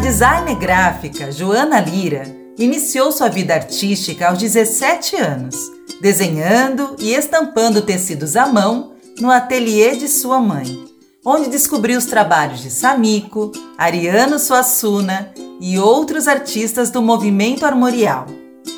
[0.00, 2.24] designer gráfica Joana Lira
[2.56, 5.56] iniciou sua vida artística aos 17 anos,
[6.00, 10.66] desenhando e estampando tecidos à mão no ateliê de sua mãe,
[11.24, 18.26] onde descobriu os trabalhos de Samiko, Ariano Suassuna e outros artistas do movimento armorial.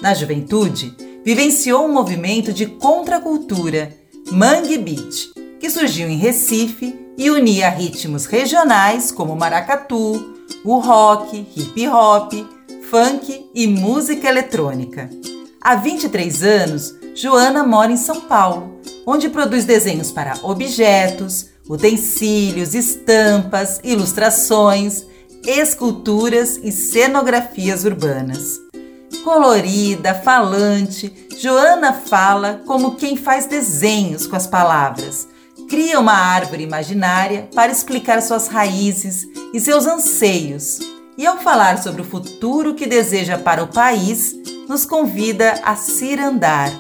[0.01, 0.95] Na juventude,
[1.25, 3.95] vivenciou um movimento de contracultura,
[4.33, 11.89] Mangue Beat, que surgiu em Recife e unia ritmos regionais como maracatu, o rock, hip
[11.89, 12.33] hop,
[12.91, 15.09] funk e música eletrônica.
[15.61, 23.81] Há 23 anos, Joana mora em São Paulo, onde produz desenhos para objetos, utensílios, estampas,
[23.85, 25.05] ilustrações,
[25.47, 28.61] esculturas e cenografias urbanas.
[29.25, 35.29] Colorida, falante, Joana fala como quem faz desenhos com as palavras.
[35.70, 40.81] Cria uma árvore imaginária para explicar suas raízes e seus anseios.
[41.17, 44.34] E ao falar sobre o futuro que deseja para o país,
[44.69, 46.72] nos convida a cirandar.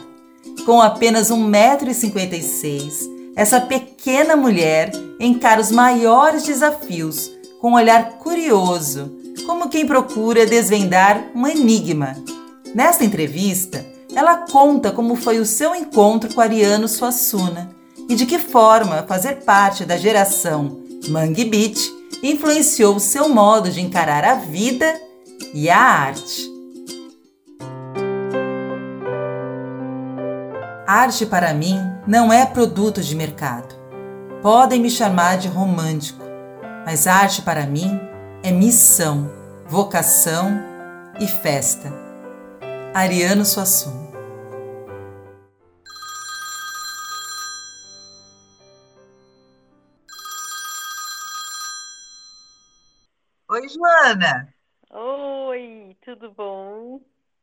[0.66, 9.68] Com apenas 1,56m, essa pequena mulher encara os maiores desafios com um olhar curioso, como
[9.68, 12.16] quem procura desvendar um enigma.
[12.74, 17.78] Nesta entrevista, ela conta como foi o seu encontro com Ariano Suassuna
[18.10, 21.78] e de que forma fazer parte da geração Mangue Beat
[22.24, 25.00] influenciou o seu modo de encarar a vida
[25.54, 26.50] e a arte.
[30.84, 33.76] Arte para mim não é produto de mercado.
[34.42, 36.20] Podem me chamar de romântico,
[36.84, 38.00] mas arte para mim
[38.42, 39.30] é missão,
[39.68, 40.60] vocação
[41.20, 41.92] e festa.
[42.92, 44.09] Ariano Suassuna
[53.50, 54.54] Oi, Joana.
[54.92, 57.00] Oi, tudo bom?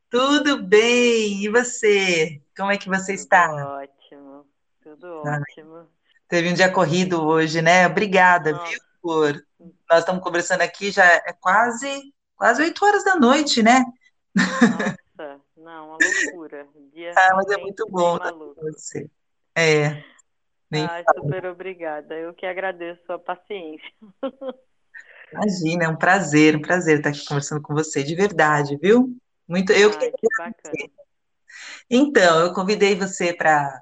[0.09, 1.44] Tudo bem.
[1.44, 2.41] E você?
[2.56, 3.81] Como é que você tudo está?
[3.81, 4.45] Ótimo,
[4.81, 5.90] tudo ah, ótimo.
[6.29, 7.85] Teve um dia corrido hoje, né?
[7.85, 8.69] Obrigada, Nossa.
[8.69, 8.79] viu?
[9.01, 9.45] Por...
[9.90, 13.84] Nós estamos conversando aqui, já é quase quase 8 horas da noite, né?
[14.34, 16.69] Nossa, não, uma loucura.
[16.94, 19.12] Dia ah, mas é muito bom com você.
[19.53, 20.01] É.
[20.72, 22.16] Nem ah, super obrigada.
[22.16, 23.91] Eu que agradeço a paciência.
[25.31, 29.15] Imagina, é um prazer, um prazer estar aqui conversando com você, de verdade, viu?
[29.47, 30.97] Muito, eu ah, que bacana.
[31.89, 33.81] Então, eu convidei você para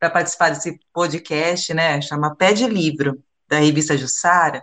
[0.00, 2.00] participar desse podcast, né?
[2.00, 4.62] Chama Pé de Livro, da revista Jussara,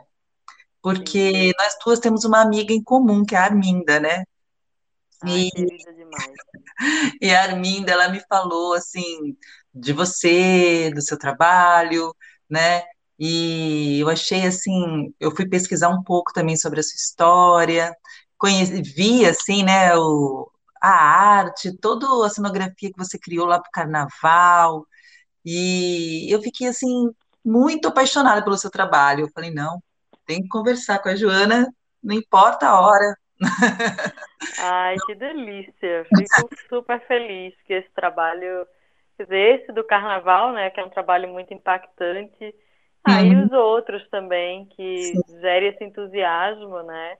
[0.81, 1.51] porque Sim.
[1.57, 4.23] nós duas temos uma amiga em comum, que é a Arminda, né?
[5.23, 5.93] Ai, e...
[5.95, 6.33] demais.
[7.21, 9.37] e a Arminda, ela me falou, assim,
[9.73, 12.15] de você, do seu trabalho,
[12.49, 12.83] né?
[13.19, 17.95] E eu achei assim, eu fui pesquisar um pouco também sobre a sua história,
[18.37, 20.49] conheci, vi assim, né, o,
[20.81, 24.85] a arte, toda a cenografia que você criou lá para o carnaval,
[25.45, 27.13] e eu fiquei assim
[27.45, 29.25] muito apaixonada pelo seu trabalho.
[29.25, 29.81] Eu falei, não,
[30.25, 31.67] tem que conversar com a Joana,
[32.01, 33.17] não importa a hora.
[34.59, 36.05] Ai, que delícia!
[36.05, 38.65] Fico super feliz que esse trabalho,
[39.19, 42.55] esse do carnaval, né, que é um trabalho muito impactante,
[43.05, 43.45] Aí uhum.
[43.45, 45.39] os outros também, que Sim.
[45.41, 47.17] gerem esse entusiasmo, né?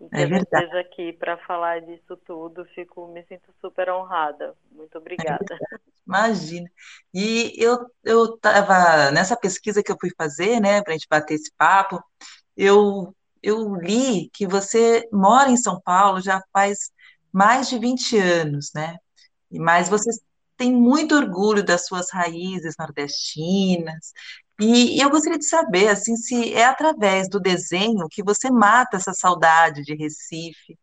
[0.00, 0.64] E que é a gente verdade.
[0.64, 4.54] esteja aqui para falar disso tudo, fico, me sinto super honrada.
[4.72, 5.44] Muito obrigada.
[5.54, 6.68] É Imagina.
[7.14, 11.34] E eu eu estava nessa pesquisa que eu fui fazer, né, para a gente bater
[11.34, 12.02] esse papo,
[12.56, 16.90] eu eu li que você mora em São Paulo já faz
[17.32, 18.96] mais de 20 anos, né?
[19.50, 20.10] Mas você
[20.56, 24.12] tem muito orgulho das suas raízes nordestinas,
[24.60, 29.12] e eu gostaria de saber, assim, se é através do desenho que você mata essa
[29.12, 30.78] saudade de Recife.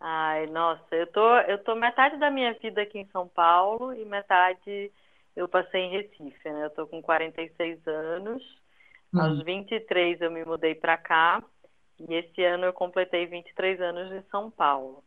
[0.00, 4.04] Ai, nossa, eu tô, eu tô metade da minha vida aqui em São Paulo e
[4.04, 4.92] metade
[5.36, 6.66] eu passei em Recife, né?
[6.66, 8.42] Eu tô com 46 anos.
[9.12, 9.20] Hum.
[9.20, 11.42] Aos 23 eu me mudei para cá
[11.98, 15.02] e esse ano eu completei 23 anos de São Paulo.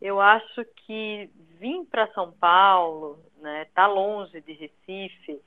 [0.00, 1.28] Eu acho que
[1.58, 5.40] vir para São Paulo, né, tá longe de Recife,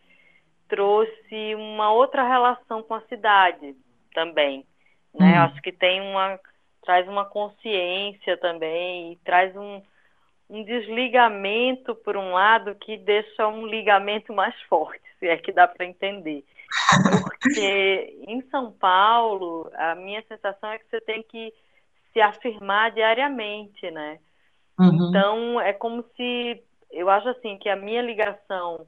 [0.74, 3.76] trouxe uma outra relação com a cidade
[4.12, 4.66] também,
[5.14, 5.38] né?
[5.38, 5.44] Hum.
[5.44, 6.40] Acho que tem uma
[6.84, 9.82] traz uma consciência também e traz um,
[10.50, 15.68] um desligamento por um lado que deixa um ligamento mais forte, se é que dá
[15.68, 16.44] para entender.
[17.24, 21.54] Porque em São Paulo, a minha sensação é que você tem que
[22.12, 24.20] se afirmar diariamente, né?
[24.78, 25.10] Uhum.
[25.10, 26.62] Então, é como se
[26.92, 28.86] eu acho assim que a minha ligação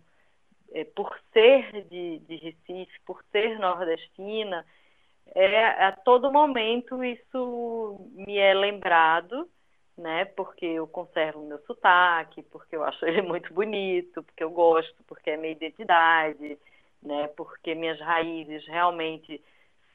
[0.75, 4.65] é, por ser de, de Recife, por ser nordestina,
[5.33, 9.49] é, a todo momento isso me é lembrado,
[9.97, 10.25] né?
[10.25, 15.31] Porque eu conservo meu sotaque, porque eu acho ele muito bonito, porque eu gosto, porque
[15.31, 16.59] é minha identidade,
[17.01, 17.29] né?
[17.37, 19.41] Porque minhas raízes realmente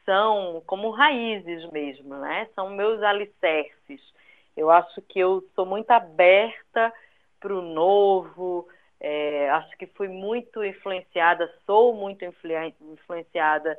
[0.06, 2.48] são como raízes mesmo, né?
[2.54, 4.00] São meus alicerces.
[4.56, 6.90] Eu acho que eu sou muito aberta
[7.38, 8.66] para o novo.
[9.00, 13.78] É, acho que fui muito influenciada, sou muito influenciada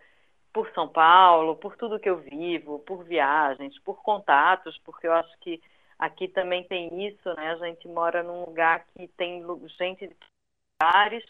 [0.52, 5.32] por São Paulo, por tudo que eu vivo, por viagens, por contatos, porque eu acho
[5.40, 5.62] que
[5.98, 7.52] aqui também tem isso, né?
[7.52, 9.46] A gente mora num lugar que tem
[9.78, 10.16] gente de
[10.82, 11.24] lugares,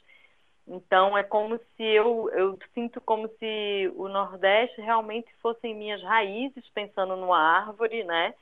[0.65, 6.67] então é como se eu, eu sinto como se o Nordeste realmente fossem minhas raízes,
[6.69, 8.33] pensando numa árvore, né?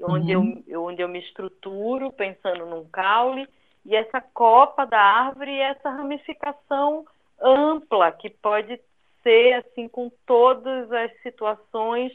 [0.00, 0.62] Onde, uhum.
[0.66, 3.46] eu, onde eu me estruturo, pensando num caule,
[3.84, 7.04] e essa copa da árvore, essa ramificação
[7.40, 8.80] ampla que pode
[9.22, 12.12] ser assim com todas as situações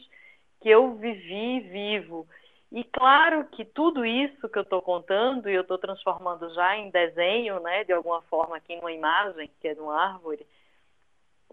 [0.60, 2.26] que eu vivi e vivo.
[2.70, 6.90] E claro que tudo isso que eu estou contando, e eu estou transformando já em
[6.90, 10.46] desenho, né, de alguma forma aqui numa imagem, que é de uma árvore,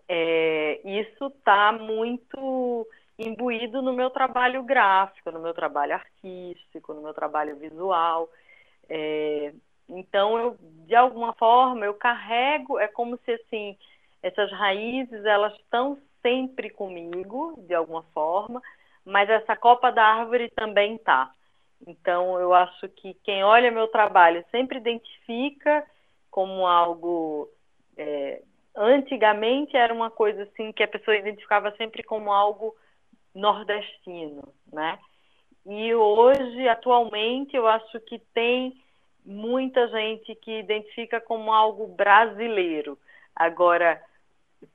[0.08, 7.14] é, isso está muito imbuído no meu trabalho gráfico, no meu trabalho artístico, no meu
[7.14, 8.30] trabalho visual.
[8.90, 9.54] É,
[9.88, 13.78] então, eu, de alguma forma, eu carrego, é como se assim,
[14.22, 18.62] essas raízes elas estão sempre comigo, de alguma forma,
[19.06, 21.32] mas essa copa da árvore também tá.
[21.86, 25.86] Então, eu acho que quem olha meu trabalho sempre identifica
[26.32, 27.48] como algo.
[27.98, 28.42] É,
[28.76, 32.76] antigamente era uma coisa assim que a pessoa identificava sempre como algo
[33.34, 34.98] nordestino, né?
[35.66, 38.76] E hoje, atualmente, eu acho que tem
[39.26, 42.98] muita gente que identifica como algo brasileiro.
[43.36, 44.02] Agora,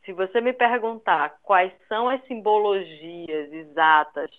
[0.04, 4.30] se você me perguntar quais são as simbologias exatas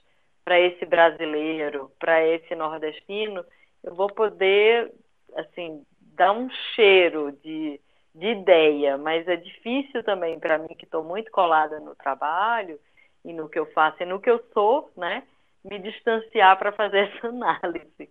[0.43, 3.45] para esse brasileiro, para esse nordestino,
[3.83, 4.91] eu vou poder,
[5.35, 5.85] assim,
[6.15, 7.79] dar um cheiro de,
[8.13, 12.79] de ideia, mas é difícil também para mim, que estou muito colada no trabalho
[13.23, 15.23] e no que eu faço e no que eu sou, né,
[15.63, 18.09] me distanciar para fazer essa análise.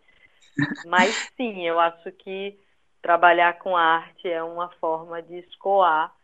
[0.86, 2.58] Mas sim, eu acho que
[3.02, 6.14] trabalhar com arte é uma forma de escoar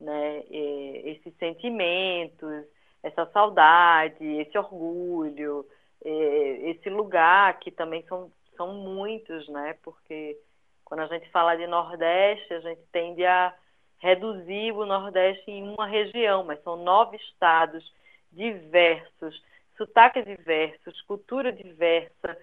[0.00, 2.64] né, esses sentimentos,
[3.02, 5.66] essa saudade, esse orgulho,
[6.04, 9.76] esse lugar que também são, são muitos, né?
[9.82, 10.36] Porque
[10.84, 13.54] quando a gente fala de Nordeste, a gente tende a
[13.98, 17.84] reduzir o Nordeste em uma região, mas são nove estados
[18.32, 19.40] diversos,
[19.76, 22.36] sotaques diversos, cultura diversa,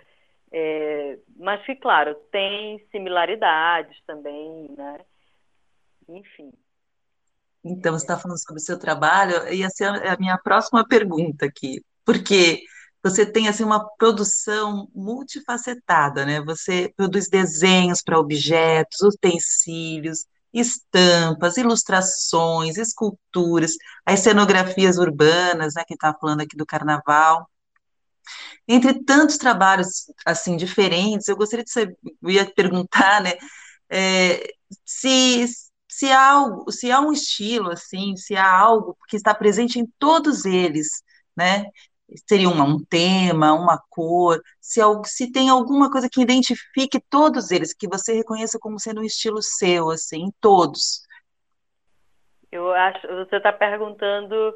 [0.51, 4.99] é, mas que, claro, tem similaridades também, né?
[6.07, 6.51] Enfim.
[7.63, 11.83] Então, você está falando sobre o seu trabalho, ia ser a minha próxima pergunta aqui,
[12.05, 12.61] porque
[13.03, 16.41] você tem assim uma produção multifacetada, né?
[16.41, 23.73] Você produz desenhos para objetos, utensílios, estampas, ilustrações, esculturas,
[24.05, 27.47] as cenografias urbanas, né, que está falando aqui do carnaval.
[28.67, 33.33] Entre tantos trabalhos assim diferentes, eu gostaria de saber, ia perguntar, né,
[33.89, 34.53] é,
[34.85, 35.45] se
[35.89, 39.87] se há algo, se há um estilo assim, se há algo que está presente em
[39.97, 41.03] todos eles,
[41.35, 41.65] né?
[42.27, 47.73] Seria uma, um tema, uma cor, se, se tem alguma coisa que identifique todos eles,
[47.73, 51.01] que você reconheça como sendo um estilo seu, assim, em todos.
[52.51, 54.53] Eu acho, você está perguntando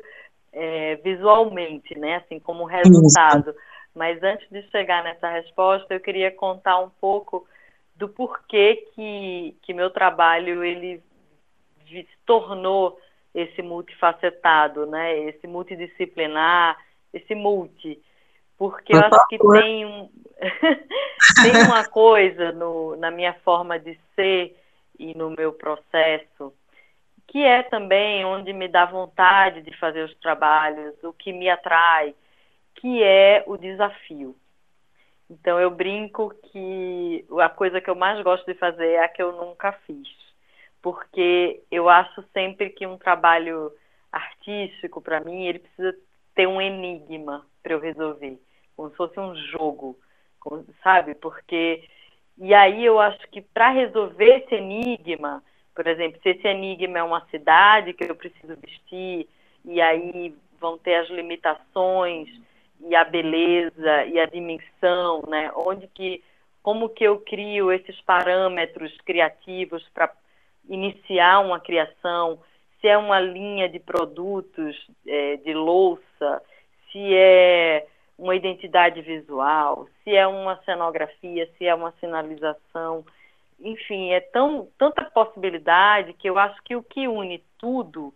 [0.53, 2.17] é, visualmente, né?
[2.17, 3.49] Assim, como resultado.
[3.49, 3.59] Isso.
[3.93, 7.47] Mas antes de chegar nessa resposta, eu queria contar um pouco
[7.95, 11.01] do porquê que, que meu trabalho ele
[11.87, 12.99] se tornou
[13.33, 15.17] esse multifacetado, né?
[15.19, 16.77] Esse multidisciplinar,
[17.13, 17.99] esse multi.
[18.57, 20.09] Porque eu acho que tem, um,
[21.41, 24.55] tem uma coisa no, na minha forma de ser
[24.97, 26.53] e no meu processo
[27.27, 32.13] que é também onde me dá vontade de fazer os trabalhos, o que me atrai,
[32.75, 34.35] que é o desafio.
[35.29, 39.21] Então eu brinco que a coisa que eu mais gosto de fazer é a que
[39.21, 40.07] eu nunca fiz
[40.83, 43.71] porque eu acho sempre que um trabalho
[44.11, 45.95] artístico, para mim, ele precisa
[46.35, 48.37] ter um enigma para eu resolver,
[48.75, 49.97] como se fosse um jogo,
[50.83, 51.15] sabe?
[51.15, 51.87] Porque
[52.37, 55.41] e aí eu acho que para resolver esse enigma,
[55.75, 59.27] por exemplo, se esse enigma é uma cidade que eu preciso vestir,
[59.65, 62.29] e aí vão ter as limitações
[62.81, 65.51] e a beleza e a dimensão, né?
[65.55, 66.23] Onde que
[66.61, 70.09] como que eu crio esses parâmetros criativos para
[70.69, 72.39] iniciar uma criação,
[72.79, 74.75] se é uma linha de produtos,
[75.05, 76.41] é, de louça,
[76.89, 77.85] se é
[78.17, 83.05] uma identidade visual, se é uma cenografia, se é uma sinalização,
[83.59, 88.13] enfim, é tão tanta possibilidade que eu acho que o que une tudo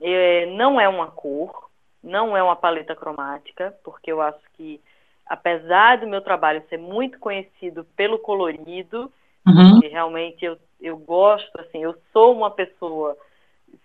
[0.00, 1.70] é, não é uma cor,
[2.02, 4.80] não é uma paleta cromática, porque eu acho que
[5.26, 9.10] apesar do meu trabalho ser muito conhecido pelo colorido,
[9.46, 9.80] uhum.
[9.80, 13.16] realmente eu, eu gosto, assim, eu sou uma pessoa,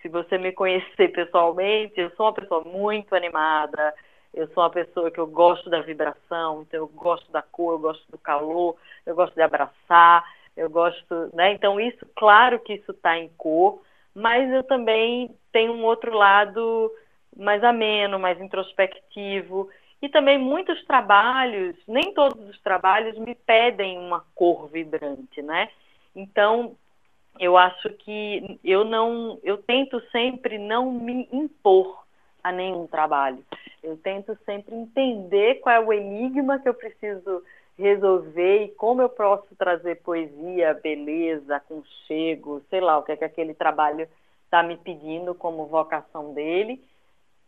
[0.01, 3.93] se você me conhecer pessoalmente, eu sou uma pessoa muito animada,
[4.33, 7.79] eu sou uma pessoa que eu gosto da vibração, então eu gosto da cor, eu
[7.79, 10.23] gosto do calor, eu gosto de abraçar,
[10.59, 11.53] eu gosto, né?
[11.53, 13.81] Então isso, claro que isso está em cor,
[14.13, 16.91] mas eu também tenho um outro lado
[17.35, 19.69] mais ameno, mais introspectivo.
[20.01, 25.69] E também muitos trabalhos, nem todos os trabalhos me pedem uma cor vibrante, né?
[26.15, 26.75] Então,
[27.39, 32.03] eu acho que eu não, eu tento sempre não me impor
[32.43, 33.43] a nenhum trabalho.
[33.81, 37.43] Eu tento sempre entender qual é o enigma que eu preciso
[37.79, 43.24] resolver e como eu posso trazer poesia, beleza, aconchego, sei lá, o que é que
[43.24, 44.07] aquele trabalho
[44.43, 46.83] está me pedindo como vocação dele,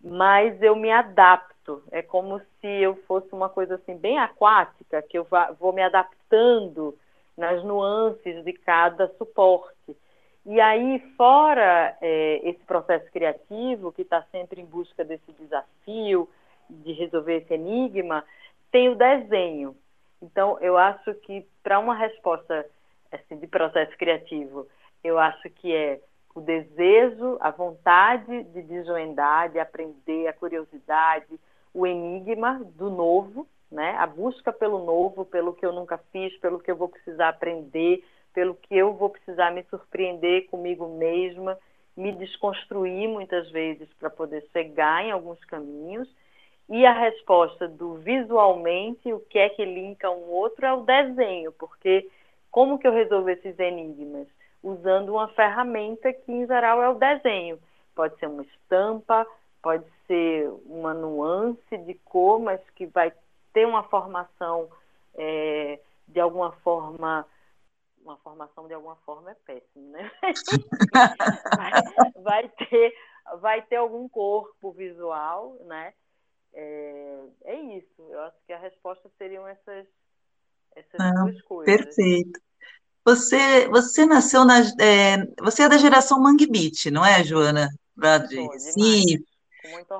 [0.01, 1.83] mas eu me adapto.
[1.91, 5.27] É como se eu fosse uma coisa assim bem aquática, que eu
[5.59, 6.97] vou me adaptando
[7.38, 9.95] nas nuances de cada suporte.
[10.45, 16.27] E aí, fora é, esse processo criativo, que está sempre em busca desse desafio,
[16.69, 18.23] de resolver esse enigma,
[18.71, 19.75] tem o desenho.
[20.21, 22.65] Então, eu acho que para uma resposta
[23.11, 24.67] assim, de processo criativo,
[25.03, 25.99] eu acho que é
[26.33, 31.39] o desejo, a vontade de desvendar, de aprender, a curiosidade,
[31.73, 33.95] o enigma do novo, né?
[33.97, 38.03] A busca pelo novo, pelo que eu nunca fiz, pelo que eu vou precisar aprender,
[38.33, 41.57] pelo que eu vou precisar me surpreender comigo mesma,
[41.95, 46.07] me desconstruir muitas vezes para poder chegar em alguns caminhos.
[46.71, 51.51] E a resposta do visualmente, o que é que linka um outro é o desenho,
[51.51, 52.09] porque
[52.49, 54.27] como que eu resolvo esses enigmas?
[54.63, 57.59] usando uma ferramenta que, em geral, é o desenho.
[57.95, 59.25] Pode ser uma estampa,
[59.61, 63.11] pode ser uma nuance de cor, mas que vai
[63.53, 64.69] ter uma formação
[65.15, 67.25] é, de alguma forma.
[68.03, 70.11] Uma formação de alguma forma é péssimo, né?
[71.55, 71.71] vai,
[72.23, 72.95] vai, ter,
[73.39, 75.93] vai ter algum corpo visual, né?
[76.53, 78.01] É, é isso.
[78.10, 79.86] Eu acho que a resposta seriam essas,
[80.75, 81.75] essas Não, duas coisas.
[81.75, 82.39] Perfeito.
[83.03, 84.60] Você, você nasceu na.
[84.79, 87.67] É, você é da geração Mangue Beat, não é, Joana?
[87.98, 89.25] Lá de Recife.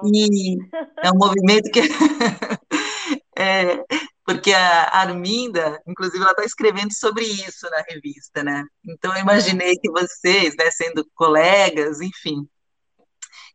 [0.05, 0.58] E
[1.03, 1.81] é um movimento que.
[3.38, 3.84] é,
[4.24, 8.63] porque a Arminda, inclusive, ela está escrevendo sobre isso na revista, né?
[8.86, 12.48] Então, eu imaginei que vocês, né, sendo colegas, enfim.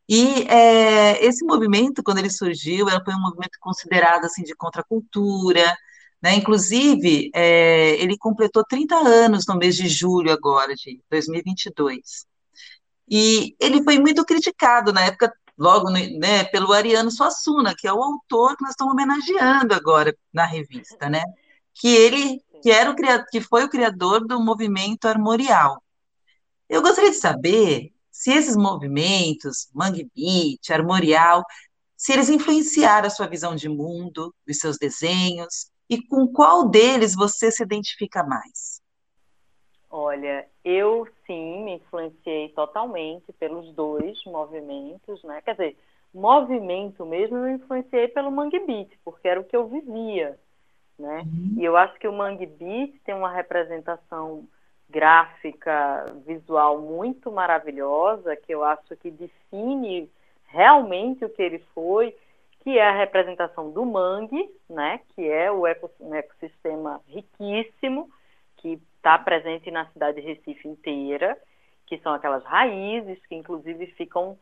[0.08, 5.76] E é, esse movimento, quando ele surgiu, foi um movimento considerado assim de contracultura,
[6.22, 6.34] né?
[6.36, 12.26] Inclusive, é, ele completou 30 anos no mês de julho agora, de 2022.
[13.08, 18.02] E ele foi muito criticado na época, logo né, pelo Ariano Suassuna, que é o
[18.02, 21.22] autor que nós estamos homenageando agora na revista, né?
[21.74, 22.96] Que ele que era o
[23.30, 25.82] que foi o criador do movimento armorial.
[26.68, 27.92] Eu gostaria de saber
[28.26, 31.44] se esses movimentos, Mangue Beat, armorial,
[31.96, 37.14] se eles influenciaram a sua visão de mundo, os seus desenhos, e com qual deles
[37.14, 38.82] você se identifica mais?
[39.88, 45.40] Olha, eu sim me influenciei totalmente pelos dois movimentos, né?
[45.42, 45.78] Quer dizer,
[46.12, 50.36] movimento mesmo eu me influenciei pelo Mangue Beat, porque era o que eu vivia,
[50.98, 51.20] né?
[51.20, 51.54] Uhum.
[51.58, 54.48] E eu acho que o Mangue Beat tem uma representação
[54.88, 60.10] gráfica, visual muito maravilhosa, que eu acho que define
[60.46, 62.14] realmente o que ele foi
[62.66, 68.10] que é a representação do mangue, né, que é o ecossistema riquíssimo,
[68.56, 71.38] que está presente na cidade de Recife inteira,
[71.86, 74.36] que são aquelas raízes que inclusive ficam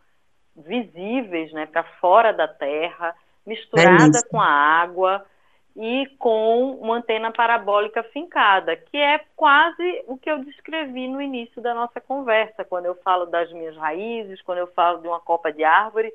[0.57, 5.23] visíveis né, para fora da terra, misturada é com a água
[5.76, 11.61] e com uma antena parabólica fincada, que é quase o que eu descrevi no início
[11.61, 15.52] da nossa conversa, quando eu falo das minhas raízes, quando eu falo de uma copa
[15.52, 16.12] de árvore,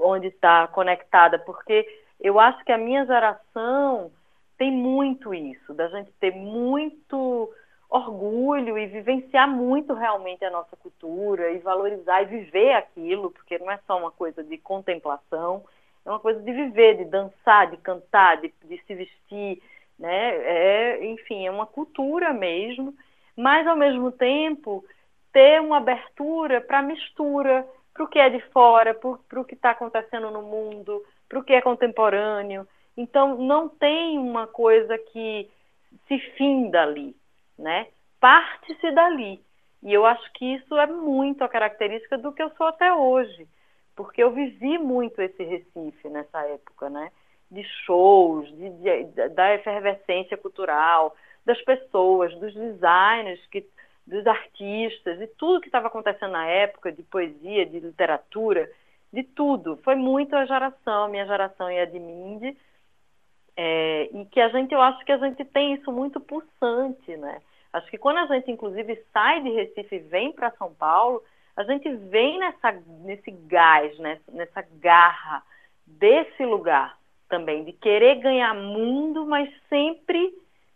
[0.00, 1.86] onde está conectada, porque
[2.18, 4.10] eu acho que a minha geração
[4.56, 7.50] tem muito isso, da gente ter muito
[7.88, 13.70] orgulho e vivenciar muito realmente a nossa cultura e valorizar e viver aquilo, porque não
[13.70, 15.64] é só uma coisa de contemplação,
[16.04, 19.62] é uma coisa de viver, de dançar, de cantar, de, de se vestir,
[19.98, 20.36] né?
[20.36, 22.94] É, enfim, é uma cultura mesmo,
[23.36, 24.84] mas ao mesmo tempo
[25.32, 29.70] ter uma abertura para mistura, para o que é de fora, para o que está
[29.70, 32.66] acontecendo no mundo, para o que é contemporâneo.
[32.96, 35.48] Então, não tem uma coisa que
[36.08, 37.14] se finda ali,
[37.58, 37.86] né?
[38.18, 39.40] Parte-se dali.
[39.82, 43.46] E eu acho que isso é muito a característica do que eu sou até hoje,
[43.96, 47.10] porque eu vivi muito esse Recife nessa época, né?
[47.50, 53.66] De shows, de, de, da efervescência cultural, das pessoas, dos designers, que,
[54.06, 58.70] dos artistas, de tudo que estava acontecendo na época, de poesia, de literatura,
[59.12, 59.76] de tudo.
[59.78, 62.56] Foi muito a geração, minha geração e a de Mindy,
[63.56, 67.40] é, e que a gente, eu acho que a gente tem isso muito pulsante, né?
[67.72, 71.22] Acho que quando a gente, inclusive, sai de Recife e vem para São Paulo,
[71.60, 75.42] a gente vem nessa, nesse gás, nessa, nessa garra
[75.86, 76.96] desse lugar
[77.28, 80.32] também, de querer ganhar mundo, mas sempre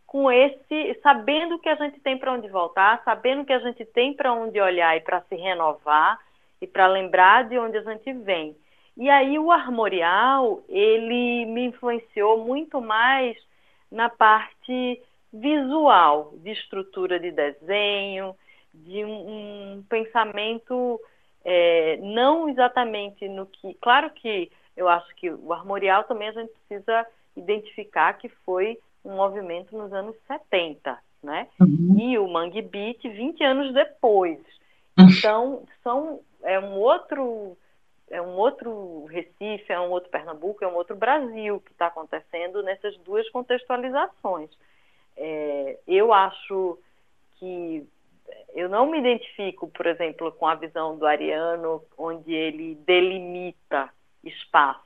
[0.06, 4.14] com esse, sabendo que a gente tem para onde voltar, sabendo que a gente tem
[4.14, 6.20] para onde olhar e para se renovar
[6.60, 8.56] e para lembrar de onde a gente vem.
[8.96, 13.36] E aí o armorial, ele me influenciou muito mais
[13.90, 18.36] na parte visual, de estrutura de desenho,
[18.74, 21.00] de um, um pensamento
[21.44, 23.74] é, não exatamente no que.
[23.80, 29.16] Claro que eu acho que o armorial também a gente precisa identificar que foi um
[29.16, 31.48] movimento nos anos 70, né?
[31.60, 31.96] Uhum.
[31.98, 34.38] E o Mangue Beat 20 anos depois.
[34.96, 37.56] Então, são, é um outro
[38.10, 42.62] é um outro Recife, é um outro Pernambuco, é um outro Brasil que está acontecendo
[42.62, 44.50] nessas duas contextualizações.
[45.16, 46.78] É, eu acho
[47.38, 47.84] que
[48.54, 53.90] eu não me identifico, por exemplo, com a visão do Ariano, onde ele delimita
[54.22, 54.80] espaço,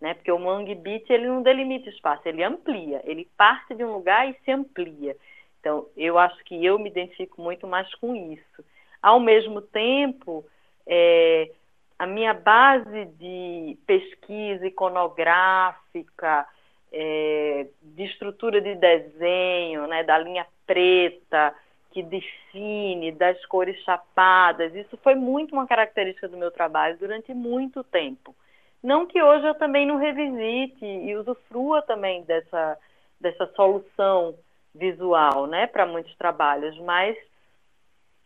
[0.00, 0.14] né?
[0.14, 4.28] Porque o Mangue Beat ele não delimita espaço, ele amplia, ele parte de um lugar
[4.28, 5.16] e se amplia.
[5.60, 8.64] Então, eu acho que eu me identifico muito mais com isso.
[9.02, 10.44] Ao mesmo tempo,
[10.86, 11.50] é,
[11.98, 16.46] a minha base de pesquisa iconográfica,
[16.92, 21.54] é, de estrutura de desenho, né, da linha preta,
[21.96, 27.82] que define, das cores chapadas, isso foi muito uma característica do meu trabalho durante muito
[27.82, 28.36] tempo.
[28.82, 32.76] Não que hoje eu também não revisite e usufrua também dessa,
[33.18, 34.34] dessa solução
[34.74, 37.16] visual né, para muitos trabalhos, mas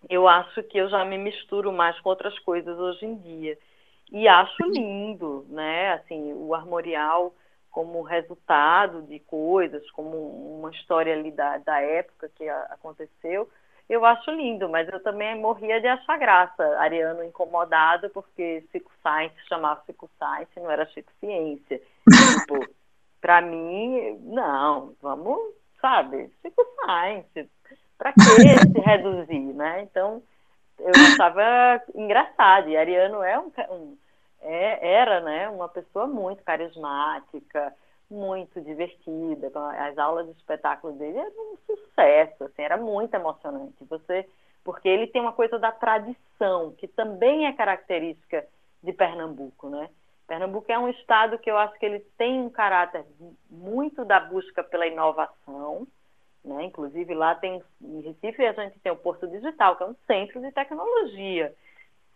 [0.09, 3.57] eu acho que eu já me misturo mais com outras coisas hoje em dia.
[4.11, 5.93] E acho lindo, né?
[5.93, 7.33] Assim, o armorial
[7.71, 13.49] como resultado de coisas, como uma história ali da, da época que a, aconteceu,
[13.91, 16.63] eu acho lindo, mas eu também morria de achar graça.
[16.79, 21.79] Ariano incomodado porque Chico Science chamava Chico Science, não era Chico Ciência.
[21.79, 22.69] tipo,
[23.21, 25.41] para mim, não, vamos,
[25.81, 27.51] sabe, Chico Science,
[27.99, 29.83] para que se reduzir, né?
[29.83, 30.23] Então,
[30.79, 32.69] eu achava engraçado.
[32.69, 33.99] E Ariano é um, um
[34.41, 37.75] é, era, né, uma pessoa muito carismática,
[38.11, 39.51] muito divertida.
[39.79, 43.77] As aulas de espetáculo dele eram um sucesso, assim, era muito emocionante.
[43.89, 44.29] Você,
[44.65, 48.45] porque ele tem uma coisa da tradição, que também é característica
[48.83, 49.89] de Pernambuco, né?
[50.27, 53.05] Pernambuco é um estado que eu acho que ele tem um caráter
[53.51, 55.87] muito da busca pela inovação,
[56.45, 56.65] né?
[56.65, 60.41] Inclusive lá tem em Recife a gente tem o Porto Digital, que é um centro
[60.41, 61.55] de tecnologia.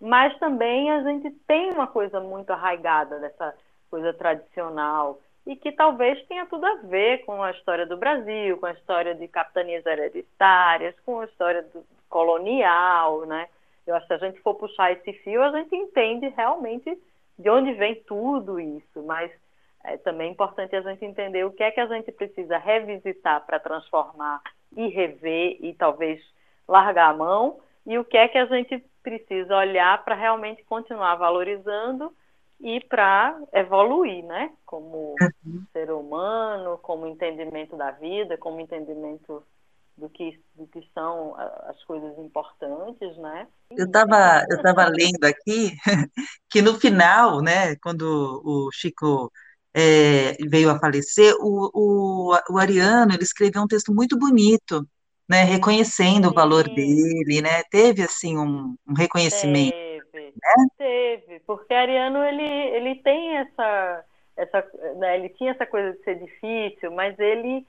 [0.00, 3.54] Mas também a gente tem uma coisa muito arraigada dessa
[3.90, 8.66] coisa tradicional e que talvez tenha tudo a ver com a história do Brasil, com
[8.66, 11.66] a história de capitanias hereditárias, com a história
[12.08, 13.48] colonial, né?
[13.86, 16.98] Eu acho que se a gente for puxar esse fio, a gente entende realmente
[17.38, 19.30] de onde vem tudo isso, mas
[19.84, 23.60] é também importante a gente entender o que é que a gente precisa revisitar para
[23.60, 24.40] transformar
[24.74, 26.20] e rever e talvez
[26.66, 31.16] largar a mão e o que é que a gente precisa olhar para realmente continuar
[31.16, 32.10] valorizando
[32.64, 34.50] e para evoluir, né?
[34.64, 35.66] Como uhum.
[35.70, 39.44] ser humano, como entendimento da vida, como entendimento
[39.98, 41.36] do que, do que são
[41.68, 43.46] as coisas importantes, né?
[43.70, 45.76] Eu estava eu tava lendo aqui
[46.48, 49.30] que no final, né, quando o Chico
[49.74, 54.88] é, veio a falecer, o, o, o Ariano ele escreveu um texto muito bonito
[55.28, 57.62] né, reconhecendo o valor dele, né?
[57.70, 59.93] Teve assim um, um reconhecimento.
[60.14, 60.66] Teve, né?
[60.78, 64.04] teve, porque Ariano ele, ele tem essa,
[64.36, 64.64] essa
[64.96, 67.66] né, ele tinha essa coisa de ser difícil, mas ele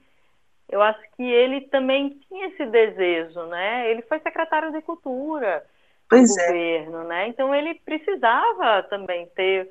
[0.70, 3.90] eu acho que ele também tinha esse desejo, né?
[3.90, 5.64] Ele foi secretário de cultura
[6.10, 6.48] pois do é.
[6.48, 7.28] governo, né?
[7.28, 9.70] Então ele precisava também ter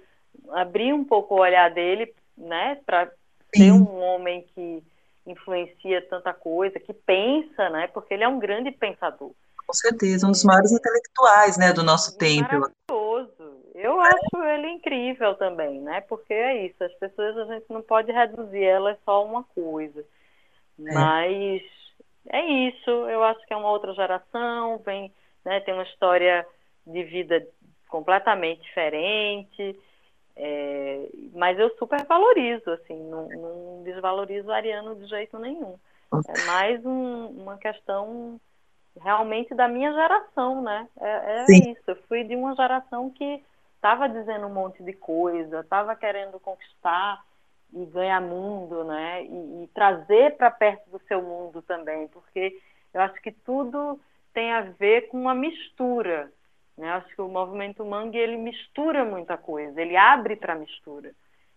[0.50, 3.10] abrir um pouco o olhar dele, né, para
[3.54, 4.82] ser um homem que
[5.26, 7.86] influencia tanta coisa, que pensa, né?
[7.88, 9.30] Porque ele é um grande pensador.
[9.74, 12.44] Com certeza, um dos maiores intelectuais, né, do nosso tempo.
[12.44, 13.60] Maravilhoso.
[13.74, 16.00] Eu acho ele incrível também, né?
[16.02, 20.00] Porque é isso, as pessoas a gente não pode reduzir elas só uma coisa.
[20.78, 20.94] É.
[20.94, 21.62] Mas
[22.28, 25.12] é isso, eu acho que é uma outra geração, vem,
[25.44, 26.46] né, tem uma história
[26.86, 27.44] de vida
[27.88, 29.76] completamente diferente.
[30.36, 35.74] É, mas eu super valorizo, assim, não, não, desvalorizo o Ariano de jeito nenhum.
[36.28, 38.40] É mais um, uma questão
[39.00, 40.88] realmente da minha geração, né?
[41.00, 41.82] É, é isso.
[41.86, 43.42] Eu fui de uma geração que
[43.76, 47.22] estava dizendo um monte de coisa, estava querendo conquistar
[47.72, 49.24] e ganhar mundo, né?
[49.24, 52.58] E, e trazer para perto do seu mundo também, porque
[52.92, 54.00] eu acho que tudo
[54.32, 56.32] tem a ver com uma mistura.
[56.76, 56.88] Né?
[56.88, 61.12] Eu acho que o movimento Mangue ele mistura muita coisa, ele abre para mistura.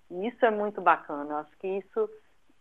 [0.09, 1.33] E isso é muito bacana.
[1.33, 2.09] Eu acho que isso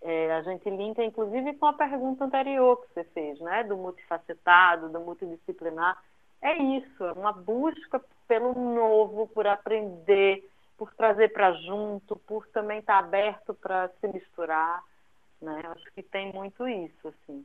[0.03, 3.65] é, a gente linka, inclusive, com a pergunta anterior que você fez, né?
[3.65, 6.01] Do multifacetado, do multidisciplinar.
[6.43, 12.81] É isso, é uma busca pelo novo, por aprender, por trazer para junto, por também
[12.81, 14.83] estar tá aberto para se misturar.
[15.41, 15.63] Né?
[15.65, 17.45] Acho que tem muito isso, assim.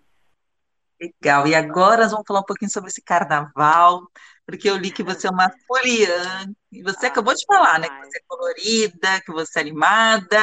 [1.01, 1.47] Legal.
[1.47, 4.03] E agora nós vamos falar um pouquinho sobre esse carnaval,
[4.45, 6.45] porque eu li que você é uma foliã.
[6.71, 7.91] E você ah, acabou de falar, demais.
[7.91, 7.97] né?
[7.97, 10.39] Que você é colorida, que você é animada.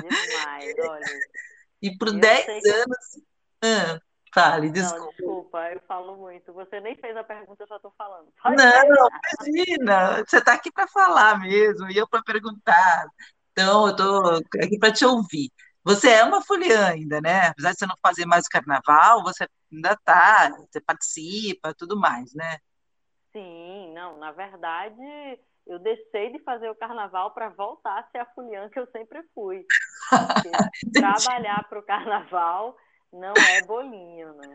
[0.00, 1.06] Demais, olha.
[1.82, 3.22] E por 10 anos.
[3.62, 4.00] Ah,
[4.34, 5.04] fale, desculpa.
[5.04, 6.52] Não, desculpa, eu falo muito.
[6.54, 8.32] Você nem fez a pergunta, eu já estou falando.
[8.44, 9.08] Não,
[9.44, 10.24] imagina.
[10.24, 13.06] Você está aqui para falar mesmo, e eu para perguntar.
[13.52, 15.50] Então, eu estou aqui para te ouvir.
[15.86, 17.46] Você é uma foliã ainda, né?
[17.46, 22.34] Apesar de você não fazer mais o carnaval, você ainda está, você participa, tudo mais,
[22.34, 22.58] né?
[23.32, 25.00] Sim, não, na verdade,
[25.64, 29.22] eu deixei de fazer o carnaval para voltar a ser a foliã que eu sempre
[29.32, 29.64] fui.
[30.92, 32.76] trabalhar para o carnaval
[33.12, 34.54] não é bolinho, né?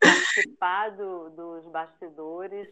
[0.00, 2.68] Participar do, dos bastidores.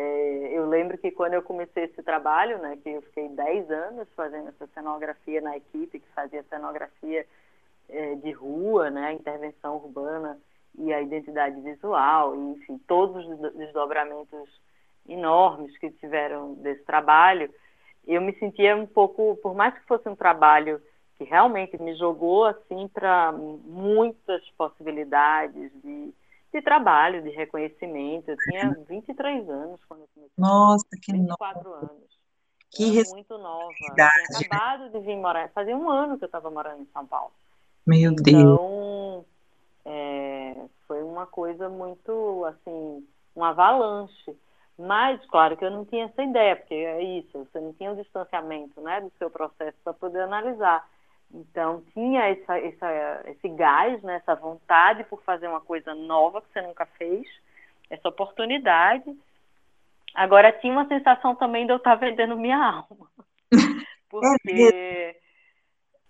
[0.00, 4.06] É, eu lembro que quando eu comecei esse trabalho, né, que eu fiquei 10 anos
[4.14, 7.26] fazendo essa cenografia na equipe, que fazia cenografia
[7.88, 10.38] é, de rua, né, intervenção urbana
[10.78, 14.48] e a identidade visual, e, enfim, todos os desdobramentos
[15.08, 17.52] enormes que tiveram desse trabalho,
[18.06, 20.80] eu me sentia um pouco, por mais que fosse um trabalho
[21.16, 26.14] que realmente me jogou assim para muitas possibilidades de,
[26.52, 28.30] de trabalho, de reconhecimento.
[28.30, 30.32] Eu tinha 23 anos quando eu comecei.
[30.36, 31.86] Nossa, que 24 nova.
[31.86, 32.18] anos.
[32.70, 33.70] Que era muito nova.
[33.70, 34.08] Eu tinha
[34.46, 37.32] acabado de vir morar, fazia um ano que eu estava morando em São Paulo.
[37.86, 38.42] Meu então, Deus.
[38.42, 39.24] Então,
[39.86, 40.56] é,
[40.86, 44.36] foi uma coisa muito, assim, um avalanche.
[44.78, 47.96] Mas, claro que eu não tinha essa ideia, porque é isso, você não tinha o
[47.96, 50.88] distanciamento né, do seu processo para poder analisar.
[51.32, 56.48] Então, tinha essa, essa, esse gás, né, essa vontade por fazer uma coisa nova que
[56.52, 57.26] você nunca fez,
[57.90, 59.14] essa oportunidade.
[60.14, 63.08] Agora, tinha uma sensação também de eu estar vendendo minha alma.
[64.08, 65.16] Porque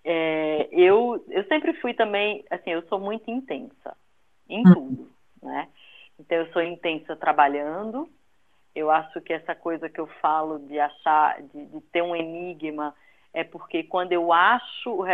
[0.05, 3.97] é, eu, eu sempre fui também, assim, eu sou muito intensa
[4.49, 4.73] em hum.
[4.73, 5.11] tudo,
[5.43, 5.69] né?
[6.19, 8.09] Então, eu sou intensa trabalhando.
[8.75, 12.95] Eu acho que essa coisa que eu falo de achar, de, de ter um enigma,
[13.33, 15.05] é porque quando eu acho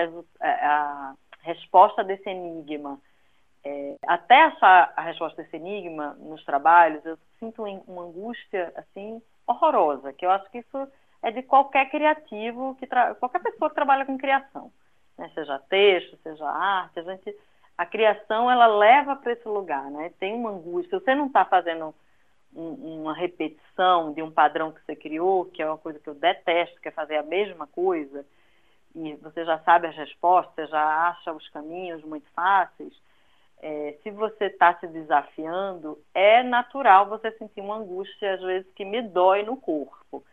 [0.40, 2.98] a resposta desse enigma,
[3.64, 10.12] é, até achar a resposta desse enigma nos trabalhos, eu sinto uma angústia assim horrorosa,
[10.12, 10.88] que eu acho que isso
[11.22, 12.87] é de qualquer criativo, que
[13.18, 14.70] qualquer pessoa que trabalha com criação
[15.18, 15.31] né?
[15.35, 17.35] seja texto, seja arte, a gente
[17.77, 20.12] a criação ela leva para esse lugar, né?
[20.20, 20.96] Tem uma angústia.
[20.96, 21.92] Se você não está fazendo
[22.54, 26.14] um, uma repetição de um padrão que você criou, que é uma coisa que eu
[26.14, 28.24] detesto, que é fazer a mesma coisa,
[28.94, 32.94] e você já sabe as respostas, já acha os caminhos muito fáceis.
[33.60, 38.84] É, se você está se desafiando, é natural você sentir uma angústia, às vezes, que
[38.84, 40.24] me dói no corpo.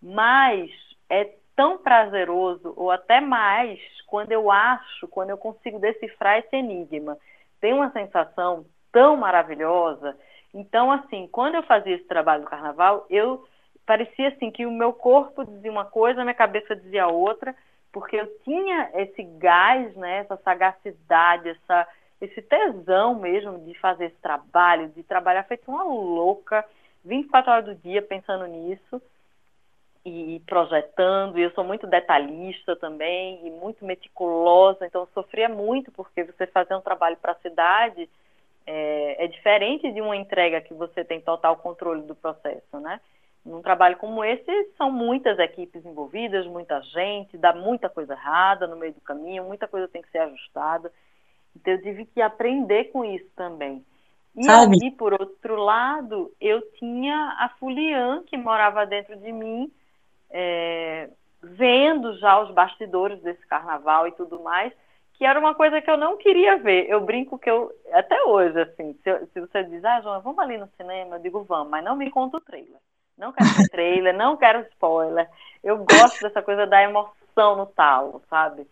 [0.00, 0.70] Mas
[1.08, 7.16] é tão prazeroso, ou até mais, quando eu acho, quando eu consigo decifrar esse enigma.
[7.60, 10.16] Tem uma sensação tão maravilhosa.
[10.54, 13.44] Então, assim, quando eu fazia esse trabalho do carnaval, eu
[13.84, 17.54] parecia assim que o meu corpo dizia uma coisa, a minha cabeça dizia outra,
[17.92, 21.88] porque eu tinha esse gás, né, essa sagacidade, essa,
[22.20, 26.64] esse tesão mesmo de fazer esse trabalho, de trabalhar feito uma louca,
[27.04, 29.02] 24 horas do dia pensando nisso
[30.04, 35.90] e projetando, e eu sou muito detalhista também, e muito meticulosa, então eu sofria muito,
[35.90, 38.08] porque você fazer um trabalho para a cidade
[38.66, 43.00] é, é, diferente de uma entrega que você tem total controle do processo, né?
[43.44, 48.76] Num trabalho como esse, são muitas equipes envolvidas, muita gente, dá muita coisa errada no
[48.76, 50.90] meio do caminho, muita coisa tem que ser ajustada.
[51.54, 53.84] Então eu tive que aprender com isso também.
[54.36, 54.90] E Sabe?
[54.92, 59.70] por outro lado, eu tinha a Fulian, que morava dentro de mim,
[60.30, 61.08] é,
[61.40, 64.72] vendo já os bastidores desse carnaval e tudo mais,
[65.14, 66.88] que era uma coisa que eu não queria ver.
[66.88, 70.38] Eu brinco que eu, até hoje, assim, se, eu, se você diz, ah, Joana, vamos
[70.38, 72.78] ali no cinema, eu digo, vamos, mas não me conta o trailer.
[73.16, 75.28] Não quero trailer, não quero spoiler.
[75.62, 78.66] Eu gosto dessa coisa da emoção no talo, sabe?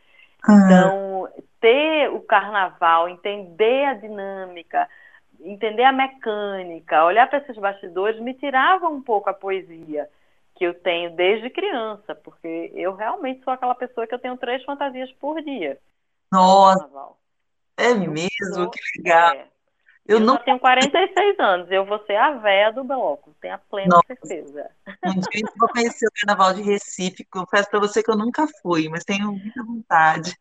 [0.66, 1.28] Então,
[1.60, 4.88] ter o carnaval, entender a dinâmica,
[5.40, 10.08] entender a mecânica, olhar para esses bastidores, me tirava um pouco a poesia
[10.56, 14.62] que eu tenho desde criança, porque eu realmente sou aquela pessoa que eu tenho três
[14.64, 15.78] fantasias por dia.
[16.32, 16.88] Nossa,
[17.76, 19.34] é mesmo, sou, que legal.
[19.34, 19.46] É,
[20.06, 23.58] eu, eu não tenho 46 anos, eu vou ser a véia do bloco, tenho a
[23.58, 24.06] plena Nossa.
[24.06, 24.70] certeza.
[25.04, 28.46] Um dia eu vou conhecer o Carnaval de Recife, confesso para você que eu nunca
[28.62, 30.34] fui, mas tenho muita vontade.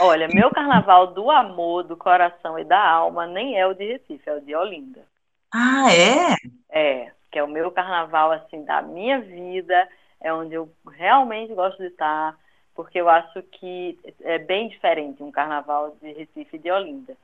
[0.00, 4.28] Olha, meu carnaval do amor, do coração e da alma nem é o de Recife,
[4.28, 5.06] é o de Olinda.
[5.52, 6.34] Ah, é?
[6.70, 9.88] É, que é o meu carnaval, assim, da minha vida,
[10.20, 12.36] é onde eu realmente gosto de estar,
[12.80, 17.14] porque eu acho que é bem diferente um carnaval de Recife e de Olinda.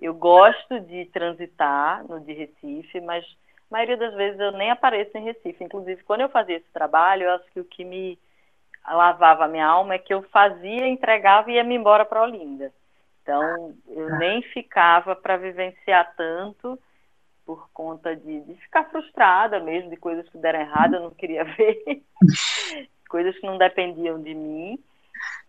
[0.00, 3.24] Eu gosto de transitar no de Recife, mas
[3.70, 5.62] a maioria das vezes eu nem apareço em Recife.
[5.62, 8.18] Inclusive, quando eu fazia esse trabalho, eu acho que o que me
[8.84, 12.72] lavava a minha alma é que eu fazia, entregava e ia me embora para Olinda.
[13.22, 14.18] Então, eu ah.
[14.18, 16.76] nem ficava para vivenciar tanto
[17.44, 21.44] por conta de, de, ficar frustrada mesmo, de coisas que deram errado, eu não queria
[21.54, 22.02] ver,
[23.08, 24.76] coisas que não dependiam de mim.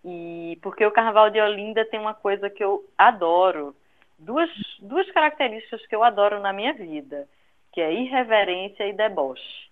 [0.09, 3.75] E porque o Carnaval de Olinda tem uma coisa que eu adoro,
[4.17, 7.27] duas, duas características que eu adoro na minha vida,
[7.73, 9.67] que é irreverência e deboche.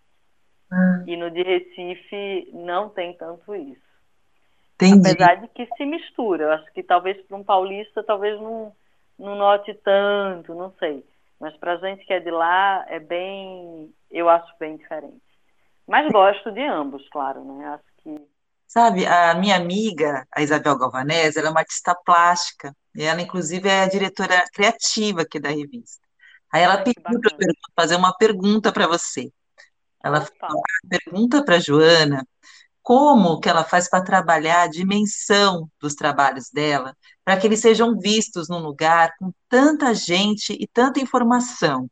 [0.69, 1.03] Ah.
[1.07, 3.79] E no de Recife não tem tanto isso.
[4.75, 5.09] Entendi.
[5.09, 6.43] Apesar de que se mistura.
[6.43, 8.73] Eu acho que talvez para um paulista talvez não,
[9.17, 11.05] não note tanto, não sei.
[11.39, 15.21] Mas para a gente que é de lá é bem, eu acho bem diferente.
[15.87, 17.67] Mas gosto de ambos, claro, né?
[17.67, 18.34] Acho que
[18.67, 23.69] Sabe, a minha amiga, a Isabel Galvanese, ela é uma artista plástica, e ela, inclusive,
[23.69, 26.05] é a diretora criativa aqui da revista.
[26.51, 29.31] Aí ela pediu para fazer uma pergunta para você.
[30.03, 30.25] Ela
[30.89, 32.25] pergunta para a Joana
[32.81, 37.97] como que ela faz para trabalhar a dimensão dos trabalhos dela, para que eles sejam
[37.97, 41.89] vistos num lugar com tanta gente e tanta informação,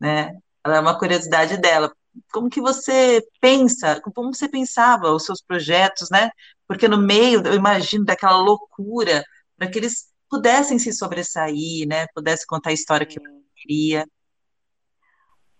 [0.00, 0.38] né?
[0.64, 1.92] Ela é uma curiosidade dela.
[2.32, 6.30] Como que você pensa, como você pensava os seus projetos, né?
[6.66, 9.22] Porque no meio, eu imagino, daquela loucura,
[9.56, 12.06] para que eles pudessem se sobressair, né?
[12.14, 13.22] Pudessem contar a história que eu
[13.56, 14.06] queria.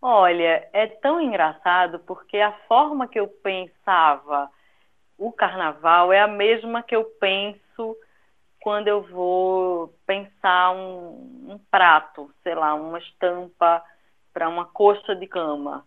[0.01, 4.51] Olha, é tão engraçado porque a forma que eu pensava
[5.17, 7.97] o carnaval é a mesma que eu penso
[8.61, 13.83] quando eu vou pensar um, um prato, sei lá, uma estampa
[14.33, 15.85] para uma coxa de cama.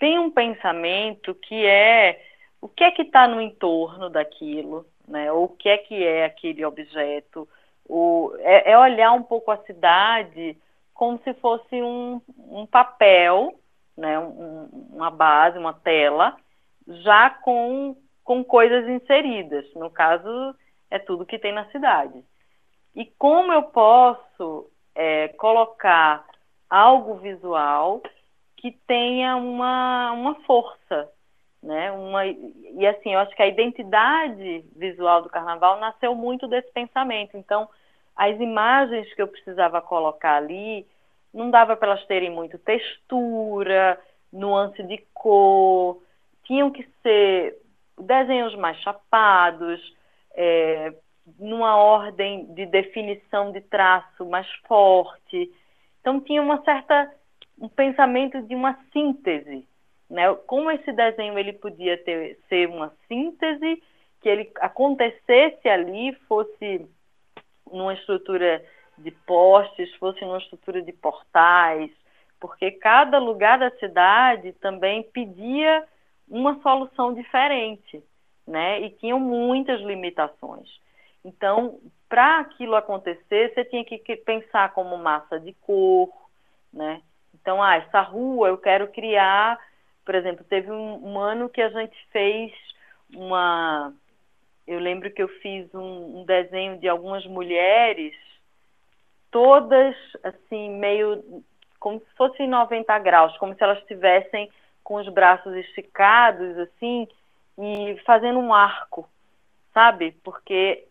[0.00, 2.24] Tem um pensamento que é
[2.60, 5.30] o que é que está no entorno daquilo, né?
[5.30, 7.46] O que é que é aquele objeto?
[7.86, 10.56] O, é, é olhar um pouco a cidade
[10.94, 13.58] como se fosse um, um papel,
[13.96, 16.36] né, um, uma base, uma tela,
[16.86, 19.66] já com, com coisas inseridas.
[19.74, 20.54] No caso,
[20.90, 22.22] é tudo que tem na cidade.
[22.94, 26.24] E como eu posso é, colocar
[26.68, 28.02] algo visual
[28.60, 31.10] que tenha uma, uma força,
[31.62, 31.90] né?
[31.92, 37.38] Uma, e assim, eu acho que a identidade visual do carnaval nasceu muito desse pensamento.
[37.38, 37.68] Então,
[38.14, 40.86] as imagens que eu precisava colocar ali,
[41.32, 43.98] não dava para elas terem muito textura,
[44.30, 46.02] nuance de cor,
[46.44, 47.56] tinham que ser
[47.98, 49.80] desenhos mais chapados,
[50.34, 50.92] é,
[51.38, 55.50] numa ordem de definição de traço mais forte.
[56.00, 57.10] Então tinha uma certa
[57.60, 59.66] um pensamento de uma síntese,
[60.08, 60.34] né?
[60.46, 63.82] Como esse desenho ele podia ter ser uma síntese
[64.20, 66.88] que ele acontecesse ali, fosse
[67.70, 68.64] numa estrutura
[68.98, 71.90] de postes, fosse numa estrutura de portais,
[72.40, 75.86] porque cada lugar da cidade também pedia
[76.28, 78.02] uma solução diferente,
[78.46, 78.80] né?
[78.80, 80.68] E tinham muitas limitações.
[81.24, 86.10] Então, para aquilo acontecer, você tinha que pensar como massa de cor,
[86.72, 87.02] né?
[87.40, 89.58] Então, ah, essa rua eu quero criar,
[90.04, 92.52] por exemplo, teve um, um ano que a gente fez
[93.14, 93.92] uma
[94.66, 98.14] eu lembro que eu fiz um, um desenho de algumas mulheres,
[99.30, 101.42] todas assim, meio
[101.80, 104.48] como se fossem 90 graus, como se elas estivessem
[104.84, 107.08] com os braços esticados, assim,
[107.58, 109.08] e fazendo um arco,
[109.72, 110.12] sabe?
[110.22, 110.84] Porque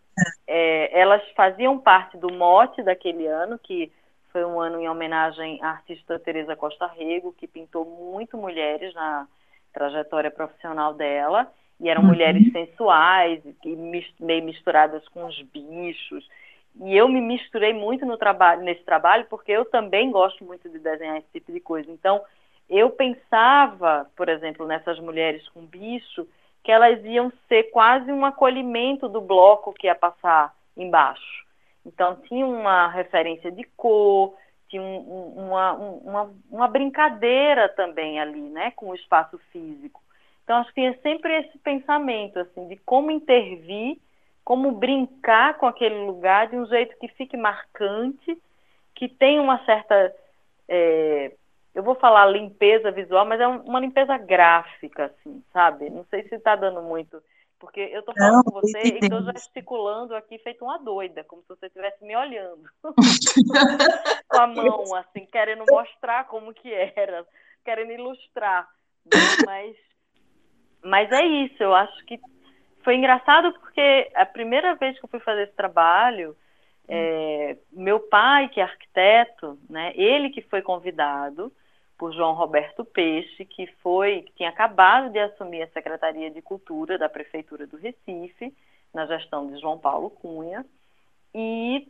[0.47, 3.91] é, elas faziam parte do mote daquele ano, que
[4.31, 9.27] foi um ano em homenagem à artista Teresa Costa Rego, que pintou muito mulheres na
[9.73, 12.07] trajetória profissional dela, e eram uhum.
[12.07, 13.75] mulheres sensuais, e
[14.19, 16.27] meio misturadas com os bichos.
[16.81, 20.79] E eu me misturei muito no trabalho, nesse trabalho, porque eu também gosto muito de
[20.79, 21.91] desenhar esse tipo de coisa.
[21.91, 22.21] Então,
[22.69, 26.27] eu pensava, por exemplo, nessas mulheres com bicho,
[26.63, 31.48] que elas iam ser quase um acolhimento do bloco que ia passar embaixo.
[31.93, 34.35] Então, tinha uma referência de cor,
[34.69, 40.01] tinha um, uma, uma, uma brincadeira também ali, né, com o espaço físico.
[40.43, 43.97] Então, acho que tinha sempre esse pensamento, assim, de como intervir
[44.49, 48.35] como brincar com aquele lugar de um jeito que fique marcante,
[48.95, 50.11] que tenha uma certa,
[50.67, 51.33] é,
[51.75, 55.91] eu vou falar limpeza visual, mas é uma limpeza gráfica, assim, sabe?
[55.91, 57.21] Não sei se está dando muito,
[57.59, 61.41] porque eu estou falando Não, com você e estou gesticulando aqui feito uma doida, como
[61.41, 62.63] se você estivesse me olhando.
[64.29, 67.25] Com a mão, assim, querendo mostrar como que era,
[67.63, 68.67] querendo ilustrar,
[69.45, 69.75] mas
[70.81, 72.17] mas é isso, eu acho que
[72.83, 76.37] foi engraçado porque a primeira vez que eu fui fazer esse trabalho,
[76.87, 81.51] é, meu pai, que é arquiteto, né, ele que foi convidado
[81.99, 86.97] por João Roberto Peixe, que foi que tinha acabado de assumir a Secretaria de Cultura
[86.97, 88.55] da Prefeitura do Recife,
[88.93, 90.65] na gestão de João Paulo Cunha,
[91.35, 91.87] e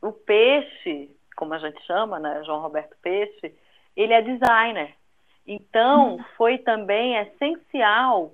[0.00, 3.52] o Peixe, como a gente chama, né, João Roberto Peixe,
[3.96, 4.94] ele é designer.
[5.44, 6.24] Então, uhum.
[6.36, 8.32] foi também essencial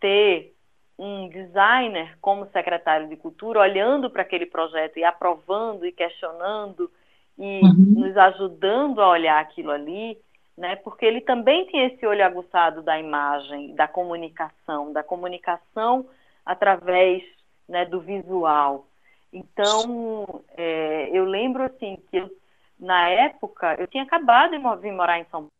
[0.00, 0.54] ter
[0.98, 6.90] um designer como secretário de cultura olhando para aquele projeto e aprovando e questionando
[7.38, 8.00] e uhum.
[8.00, 10.18] nos ajudando a olhar aquilo ali,
[10.56, 10.76] né?
[10.76, 16.08] Porque ele também tem esse olho aguçado da imagem, da comunicação, da comunicação
[16.44, 17.22] através
[17.68, 18.86] né, do visual.
[19.32, 22.30] Então, é, eu lembro assim que eu,
[22.78, 25.54] na época eu tinha acabado de vir morar em São Paulo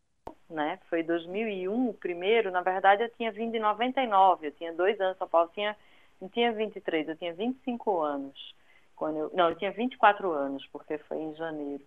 [0.49, 0.79] né?
[0.89, 2.51] Foi 2001 o primeiro.
[2.51, 4.47] Na verdade, eu tinha vindo em 99.
[4.47, 5.19] Eu tinha dois anos.
[5.19, 5.77] São Paulo tinha,
[6.21, 8.55] não tinha 23, eu tinha 25 anos.
[8.97, 11.83] Quando eu, não, eu tinha 24 anos, porque foi em janeiro.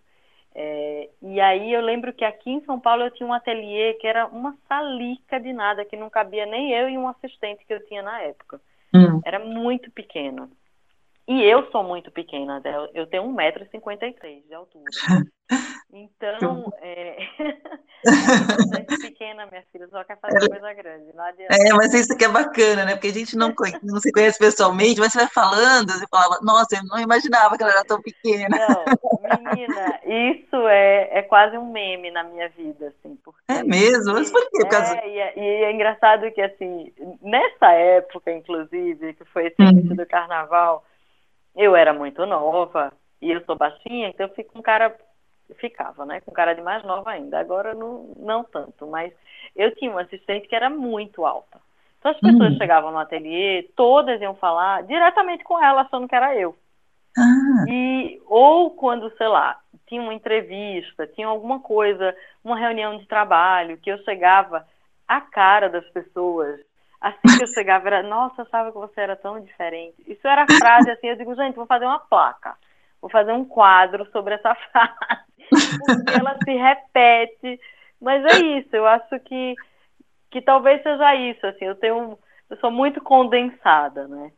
[0.60, 4.08] É, e aí eu lembro que aqui em São Paulo eu tinha um ateliê que
[4.08, 7.86] era uma salica de nada, que não cabia nem eu e um assistente que eu
[7.86, 8.60] tinha na época.
[8.92, 9.20] Hum.
[9.24, 10.50] Era muito pequeno.
[11.28, 12.88] E eu sou muito pequena, né?
[12.92, 14.84] eu tenho 1,53m de altura.
[15.90, 17.16] Então, é...
[19.98, 21.12] só quer fazer coisa grande.
[21.14, 21.54] Não adianta.
[21.54, 22.92] É, mas isso aqui é bacana, né?
[22.92, 26.76] Porque a gente não, não se conhece pessoalmente, mas você vai falando, você fala, nossa,
[26.76, 28.56] eu não imaginava que ela era tão pequena.
[28.56, 28.84] Não,
[29.50, 33.16] menina, isso é, é quase um meme na minha vida, assim.
[33.24, 34.14] Porque, é mesmo?
[34.14, 34.64] Mas por quê?
[34.64, 39.90] É, e, é, e é engraçado que, assim, nessa época, inclusive, que foi esse início
[39.90, 39.96] uhum.
[39.96, 40.84] do carnaval,
[41.56, 44.94] eu era muito nova e eu sou baixinha, então eu fico com cara
[45.56, 47.38] ficava, né, com cara de mais nova ainda.
[47.38, 49.12] Agora não, não tanto, mas
[49.54, 51.60] eu tinha uma assistente que era muito alta.
[51.98, 52.58] Então as pessoas uhum.
[52.58, 56.56] chegavam no ateliê, todas iam falar diretamente com ela, achando que era eu.
[57.16, 57.64] Ah.
[57.68, 59.58] E ou quando, sei lá,
[59.88, 64.66] tinha uma entrevista, tinha alguma coisa, uma reunião de trabalho, que eu chegava
[65.08, 66.60] a cara das pessoas
[67.00, 69.94] Assim que eu chegava, era, nossa, eu sabia que você era tão diferente.
[70.06, 72.56] Isso era frase assim, eu digo, gente, vou fazer uma placa,
[73.00, 75.22] vou fazer um quadro sobre essa frase,
[75.86, 77.60] porque ela se repete.
[78.00, 79.54] Mas é isso, eu acho que,
[80.30, 84.32] que talvez seja isso, assim, eu tenho, eu sou muito condensada, né?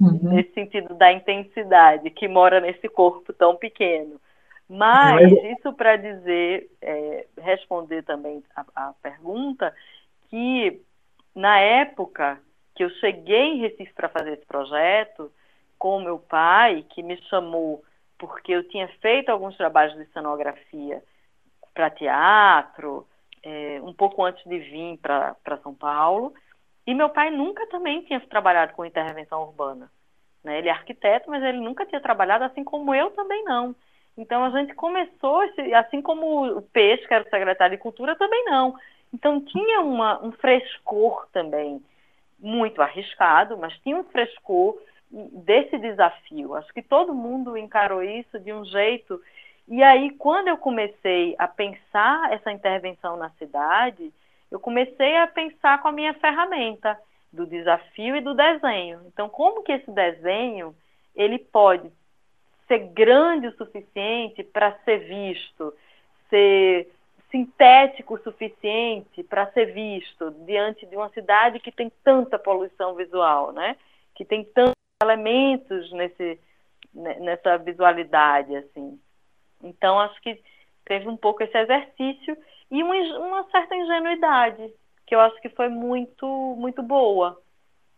[0.00, 0.18] Uhum.
[0.22, 4.20] Nesse sentido da intensidade que mora nesse corpo tão pequeno.
[4.68, 9.74] Mas isso para dizer, é, responder também a, a pergunta,
[10.30, 10.80] que
[11.34, 12.40] na época
[12.74, 15.30] que eu cheguei em Recife para fazer esse projeto,
[15.78, 17.82] com meu pai, que me chamou
[18.16, 21.02] porque eu tinha feito alguns trabalhos de cenografia
[21.74, 23.06] para teatro,
[23.42, 26.34] é, um pouco antes de vir para São Paulo,
[26.86, 29.90] e meu pai nunca também tinha trabalhado com intervenção urbana.
[30.42, 30.58] Né?
[30.58, 33.74] Ele é arquiteto, mas ele nunca tinha trabalhado, assim como eu também não.
[34.16, 35.40] Então a gente começou,
[35.74, 38.74] assim como o Peixe, que era o secretário de Cultura, também não.
[39.12, 41.82] Então tinha uma, um frescor também
[42.38, 44.78] muito arriscado, mas tinha um frescor
[45.10, 46.54] desse desafio.
[46.54, 49.20] Acho que todo mundo encarou isso de um jeito.
[49.68, 54.12] E aí, quando eu comecei a pensar essa intervenção na cidade,
[54.50, 56.98] eu comecei a pensar com a minha ferramenta
[57.32, 59.00] do desafio e do desenho.
[59.06, 60.74] Então, como que esse desenho
[61.14, 61.90] ele pode
[62.66, 65.74] ser grande o suficiente para ser visto,
[66.28, 66.90] ser
[67.30, 73.52] sintético o suficiente para ser visto diante de uma cidade que tem tanta poluição visual,
[73.52, 73.76] né?
[74.14, 76.38] Que tem tantos elementos nesse
[76.94, 79.00] nessa visualidade assim.
[79.62, 80.40] Então acho que
[80.84, 82.36] teve um pouco esse exercício
[82.70, 84.72] e uma, uma certa ingenuidade
[85.06, 86.26] que eu acho que foi muito
[86.58, 87.40] muito boa,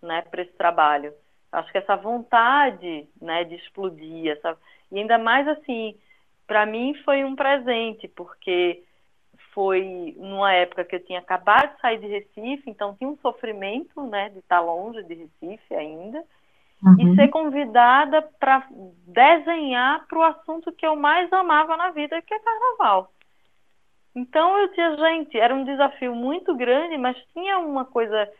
[0.02, 1.14] né, para esse trabalho.
[1.52, 4.58] Acho que essa vontade, né, de explodir, essa...
[4.90, 5.96] e ainda mais assim,
[6.46, 8.82] para mim foi um presente, porque
[9.52, 14.02] foi numa época que eu tinha acabado de sair de Recife, então tinha um sofrimento,
[14.08, 16.24] né, de estar longe de Recife ainda,
[16.84, 17.12] uhum.
[17.12, 18.66] e ser convidada para
[19.06, 23.10] desenhar para o assunto que eu mais amava na vida, que é carnaval.
[24.14, 28.30] Então eu tinha, gente, era um desafio muito grande, mas tinha uma coisa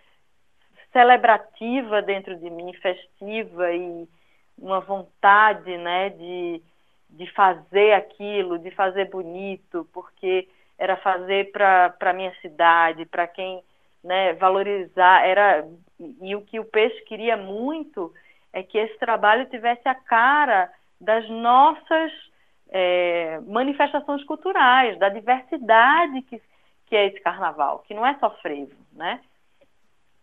[0.93, 4.09] celebrativa dentro de mim, festiva e
[4.57, 6.63] uma vontade, né, de,
[7.11, 13.61] de fazer aquilo, de fazer bonito, porque era fazer para a minha cidade, para quem
[14.05, 15.67] né, valorizar, era
[16.21, 18.13] e o que o peixe queria muito
[18.55, 22.13] é que esse trabalho tivesse a cara das nossas
[22.71, 26.41] é, manifestações culturais, da diversidade que,
[26.87, 29.21] que é esse carnaval, que não é só frevo, né?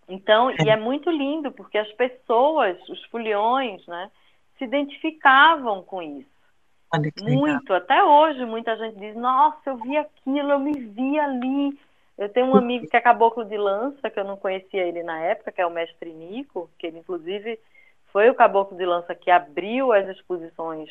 [0.08, 4.10] Então, e é muito lindo, porque as pessoas, os foliões, né,
[4.58, 6.30] se identificavam com isso.
[7.22, 11.78] Muito, até hoje muita gente diz, nossa, eu vi aquilo, eu me vi ali.
[12.18, 15.20] Eu tenho um amigo que é caboclo de lança, que eu não conhecia ele na
[15.20, 17.58] época, que é o mestre Nico, que ele inclusive
[18.12, 20.90] foi o caboclo de lança que abriu as exposições,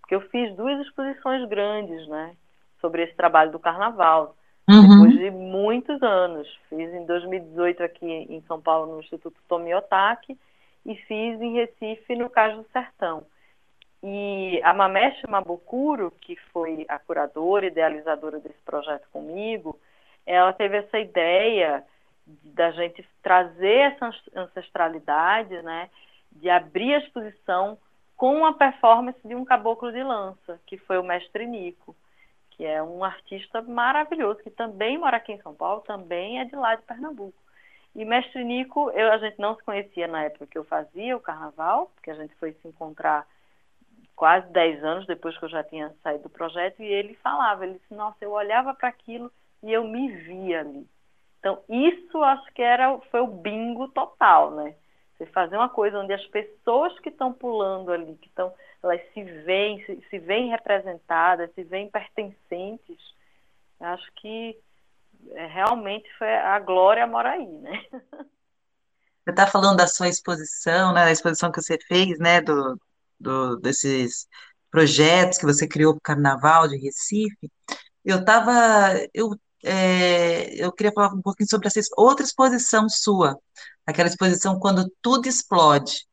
[0.00, 2.34] porque eu fiz duas exposições grandes, né,
[2.80, 4.36] sobre esse trabalho do carnaval,
[4.68, 5.04] uhum.
[5.04, 6.48] depois de muitos anos.
[6.68, 10.38] Fiz em 2018 aqui em São Paulo no Instituto Tomiotaki
[10.86, 13.24] e fiz em Recife no Cais do Sertão.
[14.02, 19.78] E a Mamesh Mabukuro, que foi a curadora e idealizadora desse projeto comigo,
[20.24, 21.82] ela teve essa ideia
[22.44, 25.88] da gente trazer essa ancestralidade, né,
[26.32, 27.78] de abrir a exposição
[28.16, 31.94] com a performance de um caboclo de lança, que foi o mestre Nico,
[32.50, 36.56] que é um artista maravilhoso, que também mora aqui em São Paulo, também é de
[36.56, 37.38] lá de Pernambuco.
[37.94, 41.20] E mestre Nico, eu, a gente não se conhecia na época que eu fazia o
[41.20, 43.26] carnaval, porque a gente foi se encontrar
[44.16, 47.74] quase 10 anos depois que eu já tinha saído do projeto, e ele falava, ele
[47.74, 49.30] disse, nossa, eu olhava para aquilo
[49.62, 50.86] e eu me via ali.
[51.38, 54.74] Então, isso acho que era, foi o bingo total, né?
[55.18, 59.22] Você fazer uma coisa onde as pessoas que estão pulando ali, que estão, elas se
[59.24, 62.98] veem, se, se veem representadas, se veem pertencentes,
[63.80, 64.56] acho que
[65.32, 67.84] é, realmente foi a glória mora aí, né?
[69.24, 72.80] Você está falando da sua exposição, né, da exposição que você fez, né, do,
[73.20, 74.26] do, desses
[74.70, 77.50] projetos que você criou para o Carnaval de Recife,
[78.02, 83.38] eu estava, eu, é, eu queria falar um pouquinho sobre essa outra exposição sua,
[83.88, 86.06] aquela exposição quando tudo explode.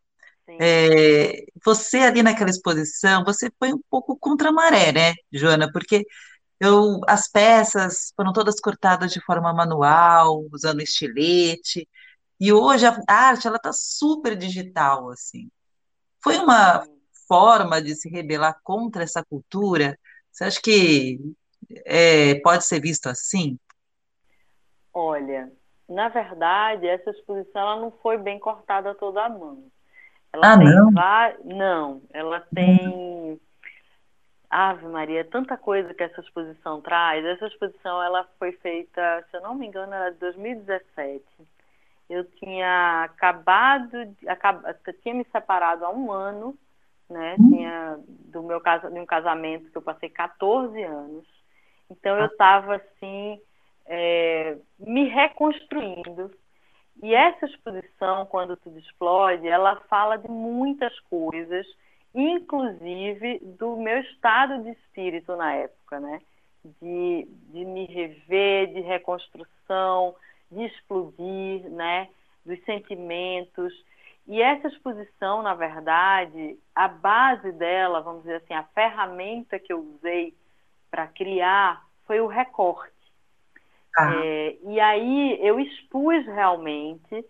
[0.47, 5.69] É, você ali naquela exposição, você foi um pouco contra a maré, né, Joana?
[5.69, 6.05] Porque
[6.57, 11.86] eu, as peças foram todas cortadas de forma manual, usando estilete,
[12.39, 15.49] e hoje a arte ela está super digital, assim.
[16.23, 16.88] Foi uma
[17.28, 19.99] forma de se rebelar contra essa cultura?
[20.32, 21.19] Você acha que
[21.86, 23.59] é, pode ser visto assim?
[24.93, 25.51] Olha,
[25.88, 29.63] na verdade, essa exposição ela não foi bem cortada toda a mão.
[30.33, 30.91] Ela ah, não?
[31.43, 33.39] Não, ela tem.
[34.49, 37.25] Ave Maria, tanta coisa que essa exposição traz.
[37.25, 41.23] Essa exposição ela foi feita, se eu não me engano, era de 2017.
[42.09, 44.63] Eu tinha acabado, de, acab...
[45.01, 46.57] tinha me separado há um ano
[47.09, 47.36] né?
[47.39, 47.49] Hum.
[47.49, 51.25] Tinha do meu caso, de um casamento que eu passei 14 anos.
[51.89, 53.39] Então eu estava assim
[53.86, 56.31] é, me reconstruindo.
[57.03, 61.67] E essa exposição, quando tudo explode, ela fala de muitas coisas,
[62.13, 66.21] inclusive do meu estado de espírito na época, né?
[66.81, 70.15] De, de me rever, de reconstrução,
[70.49, 72.09] de explodir, né?
[72.45, 73.73] Dos sentimentos.
[74.27, 79.79] E essa exposição, na verdade, a base dela, vamos dizer assim, a ferramenta que eu
[79.79, 80.33] usei
[80.89, 82.94] para criar foi o recorte.
[83.97, 84.13] Ah.
[84.23, 87.25] É, e aí eu expus realmente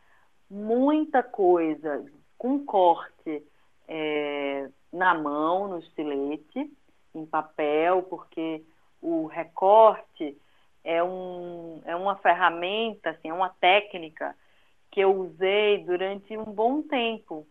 [0.49, 2.05] muita coisa
[2.37, 3.43] com corte
[3.87, 6.71] é, na mão, no estilete,
[7.13, 8.63] em papel, porque
[9.01, 10.37] o recorte
[10.83, 14.35] é, um, é uma ferramenta, assim, é uma técnica
[14.91, 17.45] que eu usei durante um bom tempo,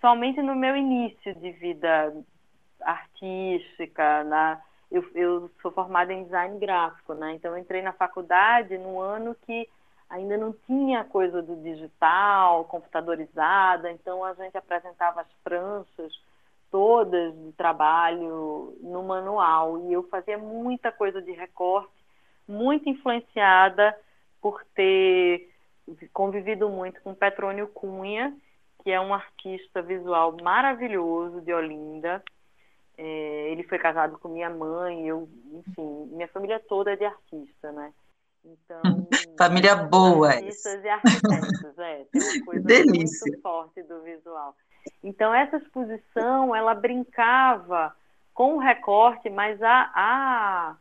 [0.00, 2.14] somente no meu início de vida
[2.80, 7.34] artística, na, eu, eu sou formada em design gráfico, né?
[7.34, 9.68] Então entrei na faculdade no ano que
[10.08, 16.12] ainda não tinha coisa do digital, computadorizada, então a gente apresentava as pranchas
[16.70, 21.92] todas de trabalho no manual e eu fazia muita coisa de recorte,
[22.46, 23.96] muito influenciada
[24.40, 25.50] por ter
[26.12, 28.34] convivido muito com Petrônio Cunha,
[28.82, 32.22] que é um artista visual maravilhoso de Olinda.
[33.00, 37.70] É, ele foi casado com minha mãe, eu, enfim, minha família toda é de artista,
[37.70, 37.92] né?
[38.44, 38.82] Então,
[39.38, 40.30] família boa.
[40.30, 43.26] Artistas e arquitetos, é, tem uma coisa Delícia.
[43.26, 44.54] muito forte do visual.
[45.02, 47.94] Então essa exposição, ela brincava
[48.34, 50.76] com o recorte, mas a, a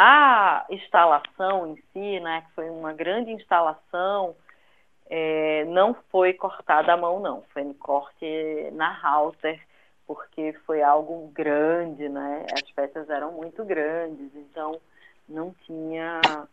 [0.00, 4.36] a instalação em si, né, que foi uma grande instalação,
[5.10, 7.42] é, não foi cortada à mão, não.
[7.52, 9.60] Foi no corte na halter,
[10.08, 12.46] porque foi algo grande, né?
[12.50, 14.80] As peças eram muito grandes, então
[15.28, 16.48] não tinha.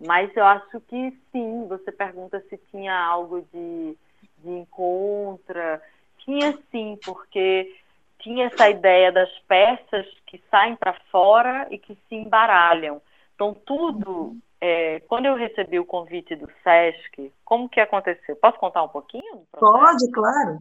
[0.00, 3.96] Mas eu acho que sim, você pergunta se tinha algo de,
[4.38, 5.82] de encontra.
[6.24, 7.76] Tinha sim, porque
[8.20, 13.02] tinha essa ideia das peças que saem para fora e que se embaralham.
[13.34, 14.34] Então, tudo.
[14.66, 18.34] É, quando eu recebi o convite do SESC, como que aconteceu?
[18.36, 19.46] Posso contar um pouquinho?
[19.52, 20.58] Pode, claro.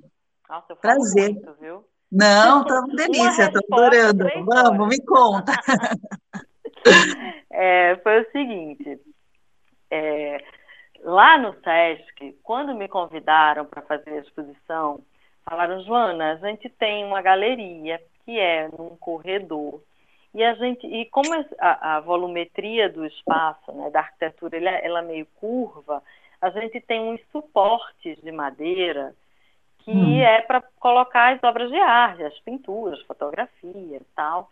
[0.50, 1.32] Nossa, eu Prazer.
[1.32, 1.86] Muito, viu?
[2.14, 4.26] Não, tá uma delícia, estou adorando.
[4.46, 5.52] Vamos, me conta.
[7.52, 9.00] é, foi o seguinte.
[9.90, 10.44] É,
[11.02, 15.02] lá no SESC, quando me convidaram para fazer a exposição,
[15.44, 19.82] falaram, Joana, a gente tem uma galeria que é num corredor.
[20.36, 25.00] E a gente, e como a, a volumetria do espaço, né, da arquitetura, ela, ela
[25.00, 26.02] é meio curva,
[26.42, 29.16] a gente tem uns suportes de madeira
[29.84, 30.22] que hum.
[30.22, 34.50] é para colocar as obras de arte, as pinturas, fotografia e tal.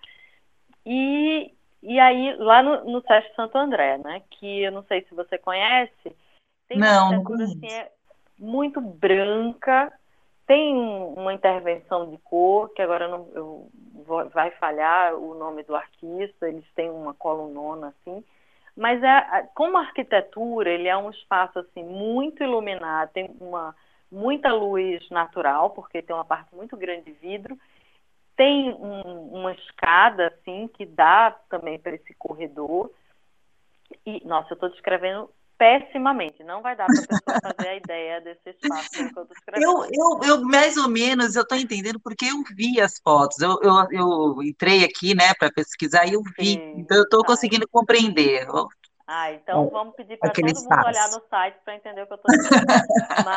[0.85, 5.15] E, e aí, lá no, no Sesc Santo André, né, que eu não sei se
[5.15, 6.15] você conhece,
[6.67, 7.91] tem não, uma arquitetura assim, é
[8.37, 9.91] muito branca,
[10.45, 13.69] tem uma intervenção de cor, que agora não, eu,
[14.33, 18.23] vai falhar o nome do artista, eles têm uma colunona assim,
[18.75, 23.75] mas é, como arquitetura, ele é um espaço assim muito iluminado, tem uma
[24.11, 27.57] muita luz natural, porque tem uma parte muito grande de vidro,
[28.35, 32.91] tem um, uma escada assim que dá também para esse corredor.
[34.05, 35.29] E nossa, eu estou descrevendo
[35.61, 36.43] pessimamente.
[36.43, 39.63] Não vai dar para a pessoa fazer a ideia desse espaço que eu estou descrevendo.
[39.63, 43.39] Eu, eu, eu, mais ou menos, eu estou entendendo porque eu vi as fotos.
[43.39, 46.53] Eu, eu, eu entrei aqui, né, para pesquisar e eu vi.
[46.53, 47.27] Sim, então, eu estou tá.
[47.27, 48.47] conseguindo compreender.
[49.05, 50.69] Ah, então vamos pedir para todo espaço.
[50.69, 52.65] mundo olhar no site para entender o que eu estou dizendo.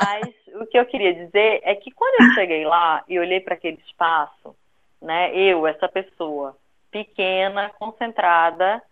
[0.74, 4.56] Que eu queria dizer é que quando eu cheguei lá e olhei para aquele espaço,
[5.00, 6.56] né, eu, essa pessoa,
[6.90, 8.82] pequena, concentrada,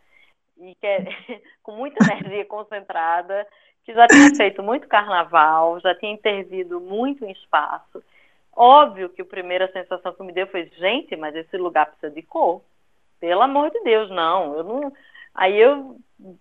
[0.59, 1.03] e é,
[1.61, 3.45] com muita energia concentrada,
[3.85, 8.01] que já tinha feito muito carnaval, já tinha intervido muito em espaço.
[8.55, 12.23] Óbvio que a primeira sensação que me deu foi, gente, mas esse lugar precisa de
[12.23, 12.63] cor.
[13.19, 14.55] Pelo amor de Deus, não.
[14.55, 14.93] Eu não.
[15.35, 15.97] Aí eu,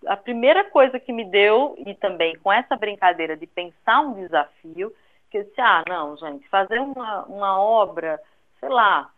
[0.06, 4.94] a primeira coisa que me deu e também com essa brincadeira de pensar um desafio,
[5.32, 8.20] que eu disse, ah, não, gente, fazer uma, uma obra,
[8.60, 9.10] sei lá,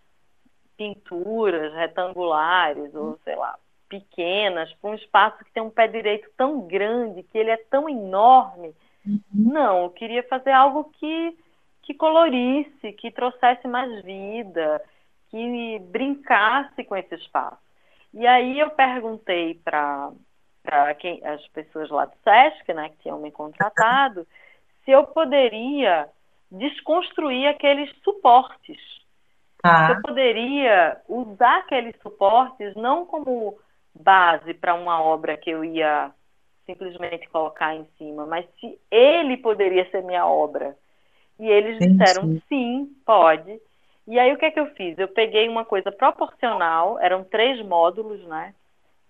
[0.77, 3.59] pinturas retangulares ou sei lá,
[3.89, 7.89] pequenas, para um espaço que tem um pé direito tão grande, que ele é tão
[7.89, 8.73] enorme.
[9.05, 9.21] Uhum.
[9.35, 11.37] Não, eu queria fazer algo que,
[11.83, 14.81] que colorisse, que trouxesse mais vida,
[15.31, 17.59] que brincasse com esse espaço.
[18.13, 20.13] E aí eu perguntei para
[21.25, 24.25] as pessoas lá do SESC, né, que tinham me contratado,
[24.85, 26.09] se eu poderia
[26.51, 28.79] desconstruir aqueles suportes.
[29.63, 29.87] Ah.
[29.87, 33.59] Se eu poderia usar aqueles suportes não como
[33.95, 36.13] base para uma obra que eu ia
[36.67, 40.77] simplesmente colocar em cima, mas se ele poderia ser minha obra.
[41.39, 41.99] E eles Entendi.
[41.99, 43.61] disseram sim, pode.
[44.07, 44.99] E aí o que é que eu fiz?
[44.99, 48.55] Eu peguei uma coisa proporcional, eram três módulos, né?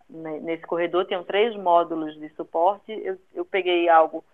[0.08, 2.92] Nesse corredor tinham três módulos de suporte.
[2.92, 4.24] Eu, eu peguei algo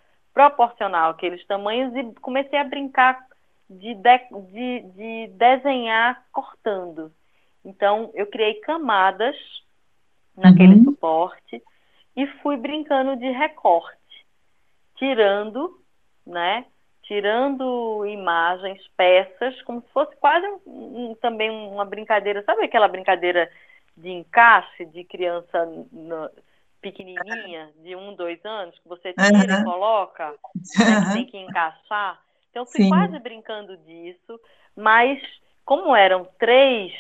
[0.41, 3.27] proporcional àqueles tamanhos e comecei a brincar
[3.69, 4.19] de, de,
[4.53, 7.13] de, de desenhar cortando.
[7.63, 9.37] Então, eu criei camadas
[10.35, 10.85] naquele uhum.
[10.85, 11.63] suporte
[12.17, 14.27] e fui brincando de recorte,
[14.97, 15.79] tirando,
[16.27, 16.65] né?
[17.03, 20.61] Tirando imagens, peças, como se fosse quase um,
[21.11, 23.51] um, também uma brincadeira, sabe aquela brincadeira
[23.95, 26.31] de encaixe de criança no,
[26.81, 29.61] pequenininha, de um, dois anos, que você tira uhum.
[29.61, 32.21] e coloca, né, que tem que encaixar.
[32.51, 32.89] Então, eu fui Sim.
[32.89, 34.41] quase brincando disso,
[34.77, 35.21] mas
[35.65, 36.93] como eram três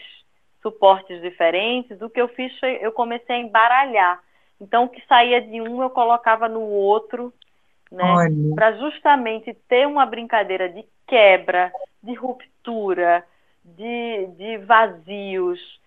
[0.63, 4.23] suportes diferentes, o que eu fiz foi eu comecei a embaralhar.
[4.61, 7.33] Então, o que saía de um eu colocava no outro,
[7.91, 8.05] né?
[8.55, 11.73] Para justamente ter uma brincadeira de quebra,
[12.03, 13.25] de ruptura,
[13.65, 15.80] de, de vazios,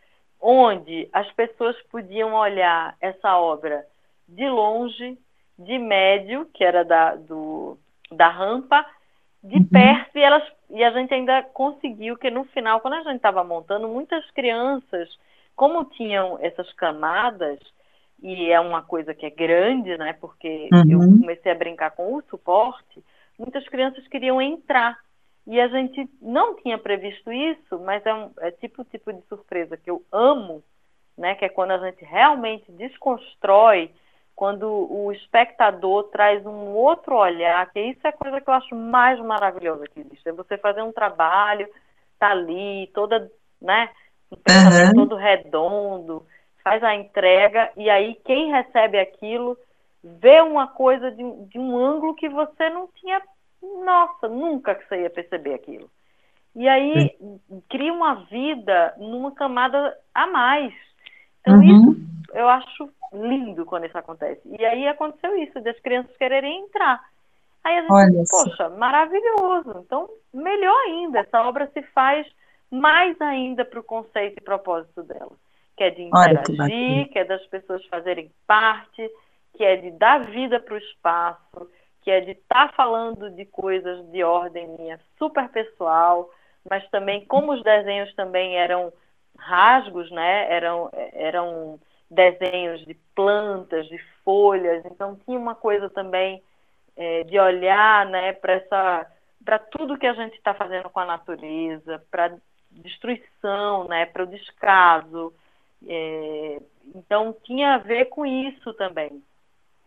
[0.44, 3.86] onde as pessoas podiam olhar essa obra
[4.28, 5.18] de longe
[5.58, 7.78] de médio, que era da, do,
[8.12, 8.86] da rampa,
[9.42, 9.66] de uhum.
[9.66, 13.44] perto, e, elas, e a gente ainda conseguiu que no final, quando a gente estava
[13.44, 15.10] montando, muitas crianças,
[15.56, 17.60] como tinham essas camadas,
[18.22, 20.14] e é uma coisa que é grande, né?
[20.14, 20.92] Porque uhum.
[20.92, 23.04] eu comecei a brincar com o suporte,
[23.38, 24.98] muitas crianças queriam entrar.
[25.46, 29.76] E a gente não tinha previsto isso, mas é, um, é tipo tipo de surpresa
[29.76, 30.64] que eu amo,
[31.18, 31.36] né?
[31.36, 33.92] Que é quando a gente realmente desconstrói,
[34.36, 38.76] quando o espectador traz um outro olhar, que isso é a coisa que eu acho
[38.76, 40.28] mais maravilhosa que existe.
[40.30, 41.68] É você fazer um trabalho,
[42.18, 43.30] tá ali, toda,
[43.62, 43.90] né?
[44.32, 44.94] Um uhum.
[44.94, 46.26] todo redondo,
[46.64, 49.58] faz a entrega, e aí quem recebe aquilo
[50.04, 53.22] vê uma coisa de, de um ângulo que você não tinha
[53.84, 55.90] nossa, nunca que você ia perceber aquilo.
[56.56, 57.40] E aí Sim.
[57.70, 60.74] cria uma vida numa camada a mais.
[61.42, 61.64] Então uhum.
[61.64, 64.42] isso eu acho lindo quando isso acontece.
[64.46, 67.02] E aí aconteceu isso, das crianças quererem entrar.
[67.64, 69.84] Aí a gente Olha poxa, maravilhoso.
[69.86, 72.28] Então, melhor ainda, essa obra se faz
[72.70, 75.32] mais ainda para o conceito e propósito dela.
[75.78, 79.10] Que é de interagir, que, que é das pessoas fazerem parte,
[79.56, 81.70] que é de dar vida para o espaço,
[82.04, 86.30] que é de estar tá falando de coisas de ordem minha super pessoal,
[86.70, 88.92] mas também como os desenhos também eram
[89.38, 90.52] rasgos, né?
[90.52, 91.80] Eram, eram
[92.10, 96.42] desenhos de plantas, de folhas, então tinha uma coisa também
[96.96, 99.12] é, de olhar, né, para essa,
[99.44, 102.36] para tudo que a gente está fazendo com a natureza, para
[102.72, 105.34] destruição, né, para o descaso.
[105.88, 106.62] É,
[106.96, 109.22] então tinha a ver com isso também,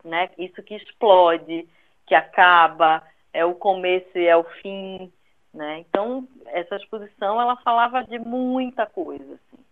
[0.04, 0.28] né?
[0.36, 1.66] Isso que explode,
[2.06, 3.02] que acaba,
[3.32, 5.12] é o começo e é o fim,
[5.52, 5.80] né?
[5.80, 9.62] Então, essa exposição, ela falava de muita coisa, assim.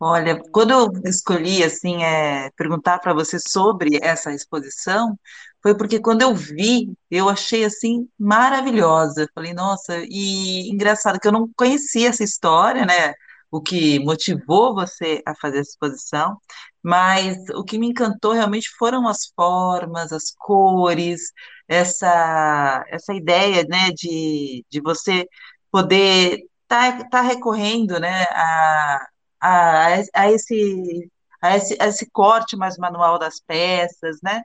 [0.00, 5.18] Olha, quando eu escolhi assim é, perguntar para você sobre essa exposição,
[5.60, 9.28] foi porque quando eu vi, eu achei assim maravilhosa.
[9.34, 13.12] Falei, nossa, e engraçado que eu não conhecia essa história, né?
[13.50, 16.38] O que motivou você a fazer essa exposição,
[16.82, 21.32] mas o que me encantou realmente foram as formas, as cores,
[21.66, 25.26] essa, essa ideia, né, de, de você
[25.70, 29.06] poder estar tá, tá recorrendo, né, a,
[29.40, 31.10] a, a, esse,
[31.42, 34.42] a, esse, a esse corte mais manual das peças, né,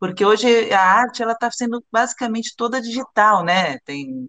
[0.00, 4.28] porque hoje a arte ela está sendo basicamente toda digital, né, tem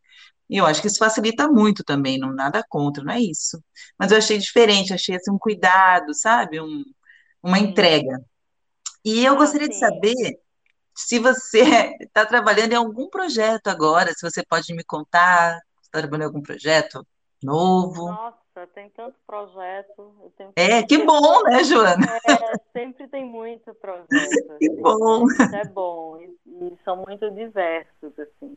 [0.50, 3.64] e eu acho que isso facilita muito também, não nada contra, não é isso.
[3.98, 6.60] Mas eu achei diferente, achei assim, um cuidado, sabe?
[6.60, 6.84] Um,
[7.42, 8.24] uma entrega.
[9.04, 9.74] E eu ah, gostaria sim.
[9.74, 10.40] de saber
[10.96, 16.24] se você está trabalhando em algum projeto agora, se você pode me contar, está trabalhando
[16.24, 17.06] em algum projeto
[17.44, 18.08] novo?
[18.08, 20.32] Nossa, tem tanto projeto.
[20.56, 22.06] é, que bom, né, Joana?
[22.26, 24.08] É, sempre tem muito projeto.
[24.60, 25.26] que assim, bom.
[25.28, 28.56] Isso é bom, e, e, são muito diversos, assim.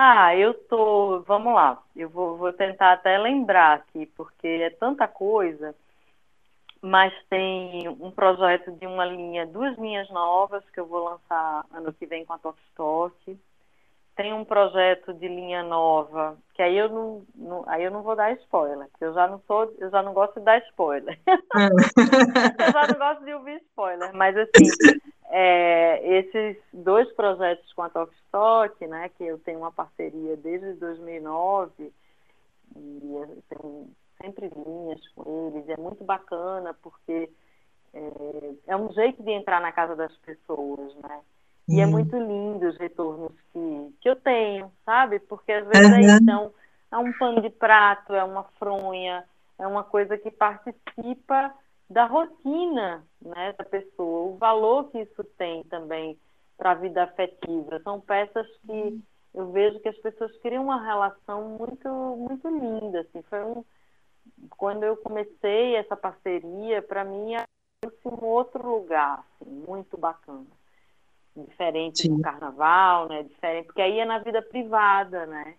[0.00, 5.08] Ah, eu tô, vamos lá, eu vou, vou tentar até lembrar aqui, porque é tanta
[5.08, 5.74] coisa
[6.80, 11.92] mas tem um projeto de uma linha, duas linhas novas que eu vou lançar ano
[11.92, 13.38] que vem com a Tokstok.
[14.18, 18.16] Tem um projeto de linha nova, que aí eu não, não, aí eu não vou
[18.16, 21.16] dar spoiler, porque eu já não sou, eu já não gosto de dar spoiler.
[21.28, 24.68] eu já não gosto de ouvir spoiler, mas assim,
[25.30, 31.92] é, esses dois projetos com a Tokstok, né, que eu tenho uma parceria desde 2009,
[32.74, 37.30] e tem sempre linhas com eles, é muito bacana porque
[37.94, 41.20] é, é um jeito de entrar na casa das pessoas, né?
[41.68, 41.90] E é uhum.
[41.90, 43.32] muito lindo os retornos
[44.08, 45.18] que, eu tenho, sabe?
[45.20, 45.96] Porque às vezes uhum.
[45.96, 46.54] é isso,
[46.90, 49.24] é um, pano de prato, é uma fronha,
[49.58, 51.52] é uma coisa que participa
[51.90, 56.18] da rotina né, da pessoa, o valor que isso tem também
[56.56, 57.80] para a vida afetiva.
[57.82, 59.02] São peças que uhum.
[59.34, 63.00] eu vejo que as pessoas criam uma relação muito, muito linda.
[63.00, 63.22] Assim.
[63.22, 63.64] Foi um,
[64.56, 67.46] quando eu comecei essa parceria, para mim era
[68.04, 70.46] um outro lugar, assim, muito bacana.
[71.46, 72.16] Diferente Sim.
[72.16, 73.22] do carnaval, né?
[73.22, 75.54] Diferente, porque aí é na vida privada, né?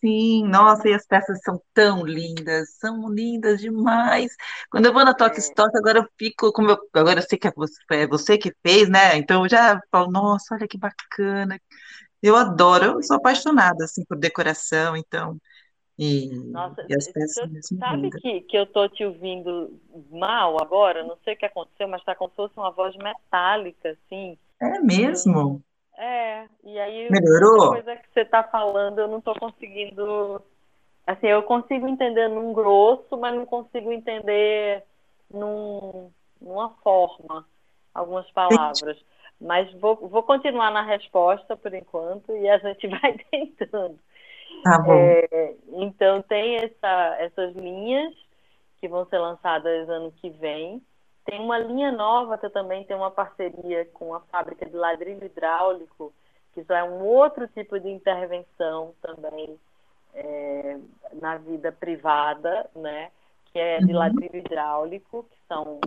[0.00, 4.32] Sim, nossa, e as peças são tão lindas, são lindas demais.
[4.70, 5.40] Quando eu vou na Toque é.
[5.40, 8.54] Stock, agora eu fico, como eu, agora eu sei que é você, é você que
[8.64, 9.16] fez, né?
[9.16, 11.60] Então eu já falo, nossa, olha que bacana.
[12.22, 15.36] Eu adoro, eu sou apaixonada assim por decoração, então
[15.98, 21.02] e, Nossa, e as peças sabe que, que eu tô te ouvindo mal agora?
[21.02, 24.38] Não sei o que aconteceu, mas está como se fosse uma voz metálica, assim.
[24.60, 25.62] É mesmo?
[25.96, 27.70] É, e aí Melhorou?
[27.70, 30.42] coisa que você está falando eu não estou conseguindo.
[31.06, 34.84] Assim, eu consigo entender num grosso, mas não consigo entender
[35.32, 37.46] num, numa forma
[37.94, 38.98] algumas palavras.
[39.40, 43.98] Mas vou, vou continuar na resposta por enquanto e a gente vai tentando.
[44.64, 44.92] Tá bom.
[44.92, 48.14] É, então, tem essa, essas linhas
[48.80, 50.82] que vão ser lançadas ano que vem.
[51.28, 56.10] Tem uma linha nova que também tem uma parceria com a fábrica de ladrilho hidráulico,
[56.54, 59.60] que já é um outro tipo de intervenção também
[60.14, 60.78] é,
[61.20, 63.10] na vida privada, né?
[63.52, 63.98] Que é de uhum.
[63.98, 65.78] ladrilho hidráulico, que são,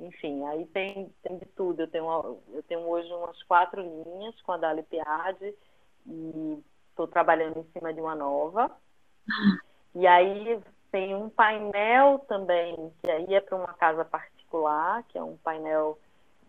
[0.00, 1.82] enfim, aí tem, tem de tudo.
[1.82, 5.54] Eu tenho, eu tenho hoje umas quatro linhas com a Dali Piade
[6.08, 6.58] e
[6.90, 8.68] estou trabalhando em cima de uma nova.
[9.94, 10.60] E aí
[10.92, 15.98] tem um painel também, que aí é para uma casa particular, que é um painel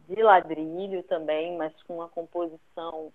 [0.07, 3.11] de ladrilho também, mas com uma composição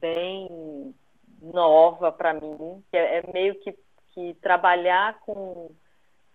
[0.00, 0.94] bem
[1.42, 3.76] nova para mim, que é, é meio que,
[4.14, 5.70] que trabalhar com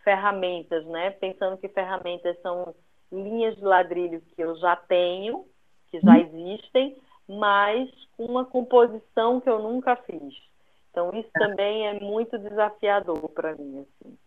[0.04, 1.10] ferramentas, né?
[1.10, 2.76] Pensando que ferramentas são
[3.12, 5.46] linhas de ladrilho que eu já tenho,
[5.90, 6.20] que já uhum.
[6.20, 6.96] existem,
[7.28, 10.49] mas com uma composição que eu nunca fiz.
[10.90, 11.40] Então isso é.
[11.40, 13.86] também é muito desafiador para mim.
[13.86, 14.18] Assim.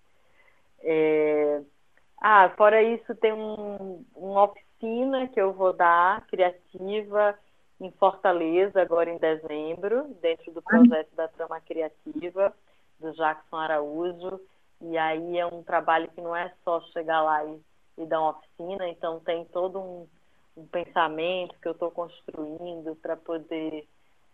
[0.80, 1.60] É...
[2.20, 7.36] Ah, fora isso tem um, uma oficina que eu vou dar criativa
[7.80, 12.54] em Fortaleza agora em dezembro, dentro do projeto da Trama Criativa
[13.00, 14.40] do Jackson Araújo.
[14.80, 17.60] E aí é um trabalho que não é só chegar lá e,
[17.98, 20.06] e dar uma oficina, então tem todo um
[20.56, 23.86] um pensamento que eu estou construindo para poder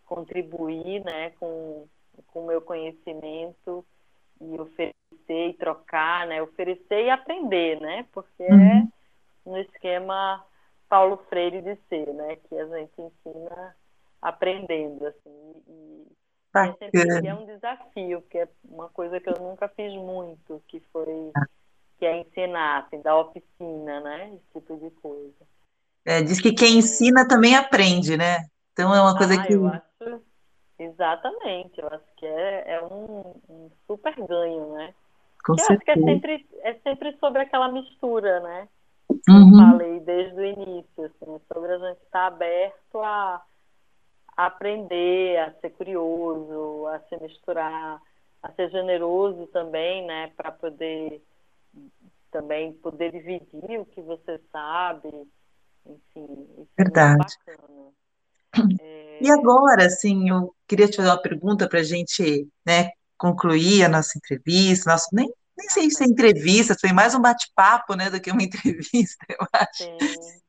[0.05, 1.87] contribuir né, com
[2.33, 3.85] o meu conhecimento
[4.41, 8.77] e oferecer e trocar, né, oferecer e aprender, né, porque é uhum.
[8.77, 8.87] é
[9.45, 10.43] no esquema
[10.87, 13.75] Paulo Freire de ser, né, que a gente ensina
[14.21, 16.07] aprendendo, assim, e,
[16.55, 20.79] é, sempre, é um desafio, porque é uma coisa que eu nunca fiz muito, que
[20.91, 21.31] foi
[21.99, 25.45] que é ensinar, assim, da oficina, né, esse tipo de coisa.
[26.05, 28.47] É, diz que quem ensina também aprende, né?
[28.73, 29.53] Então é uma coisa ah, que.
[29.53, 30.21] Eu acho,
[30.79, 34.93] exatamente, eu acho que é, é um, um super ganho, né?
[35.43, 35.73] Com que certeza.
[35.73, 38.67] acho que é sempre, é sempre sobre aquela mistura, né?
[39.27, 39.61] Uhum.
[39.61, 43.41] Eu falei desde o início, assim, sobre a gente estar aberto a,
[44.37, 48.01] a aprender, a ser curioso, a se misturar,
[48.41, 50.31] a ser generoso também, né?
[50.35, 51.21] Para poder
[52.31, 55.09] também poder dividir o que você sabe
[55.85, 57.37] enfim, isso Verdade.
[57.47, 57.91] é bacana.
[58.79, 59.19] É...
[59.21, 63.89] E agora, assim, eu queria te fazer uma pergunta para a gente, né, concluir a
[63.89, 68.21] nossa entrevista, nosso, nem, nem sei se é entrevista, foi mais um bate-papo, né, do
[68.21, 69.83] que uma entrevista, eu acho.
[69.83, 70.39] Sim.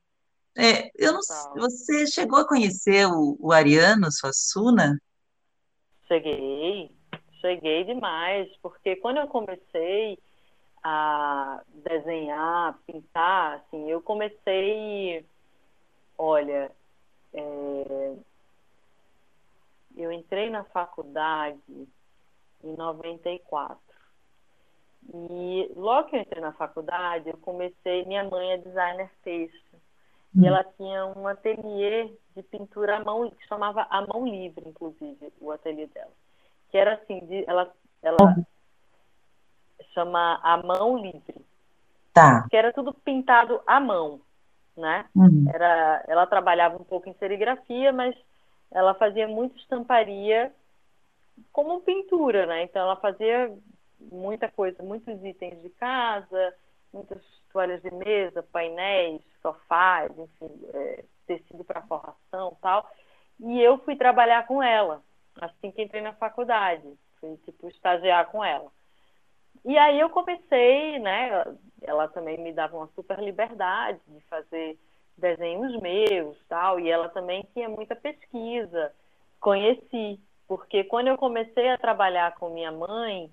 [0.56, 1.20] É, eu não,
[1.56, 5.00] você chegou a conhecer o, o Ariano Suassuna?
[6.06, 6.90] Cheguei,
[7.40, 10.18] cheguei demais, porque quando eu comecei
[10.82, 15.24] a desenhar, pintar, assim, eu comecei,
[16.18, 16.70] olha,
[17.34, 18.16] é,
[19.96, 21.58] eu entrei na faculdade
[22.64, 23.78] em 94.
[25.12, 29.70] E logo que eu entrei na faculdade, eu comecei, minha mãe é designer texto.
[30.34, 35.32] E ela tinha um ateliê de pintura à mão, que chamava a mão livre, inclusive,
[35.40, 36.12] o ateliê dela.
[36.70, 38.36] Que era assim, de, ela, ela
[39.92, 41.44] chama A Mão Livre.
[42.12, 42.46] Tá.
[42.48, 44.20] Que era tudo pintado à mão,
[44.76, 45.06] né?
[45.14, 45.44] Uhum.
[45.52, 48.14] Era, ela trabalhava um pouco em serigrafia, mas
[48.70, 50.52] ela fazia muito estamparia
[51.52, 52.64] como pintura, né?
[52.64, 53.52] Então ela fazia
[54.00, 56.54] muita coisa, muitos itens de casa,
[56.92, 62.88] muitas toalhas de mesa, painéis, sofás, enfim, é, tecido para forração tal.
[63.40, 65.02] E eu fui trabalhar com ela,
[65.40, 66.86] assim que entrei na faculdade.
[67.20, 68.70] Fui, tipo, estagiar com ela.
[69.64, 71.44] E aí eu comecei, né?
[71.82, 74.78] Ela também me dava uma super liberdade de fazer
[75.16, 78.92] desenhos meus, tal, e ela também tinha muita pesquisa.
[79.38, 83.30] Conheci, porque quando eu comecei a trabalhar com minha mãe,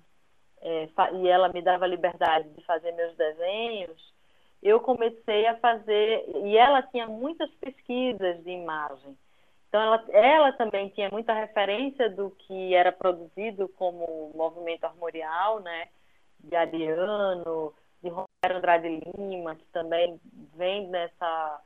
[0.60, 4.12] é, e ela me dava liberdade de fazer meus desenhos,
[4.62, 9.16] eu comecei a fazer, e ela tinha muitas pesquisas de imagem.
[9.68, 15.88] Então, ela, ela também tinha muita referência do que era produzido como movimento armorial, né?
[16.48, 17.72] De Ariano,
[18.02, 18.28] de Romero
[18.58, 20.20] Andrade Lima, que também
[20.56, 21.60] vem nessa,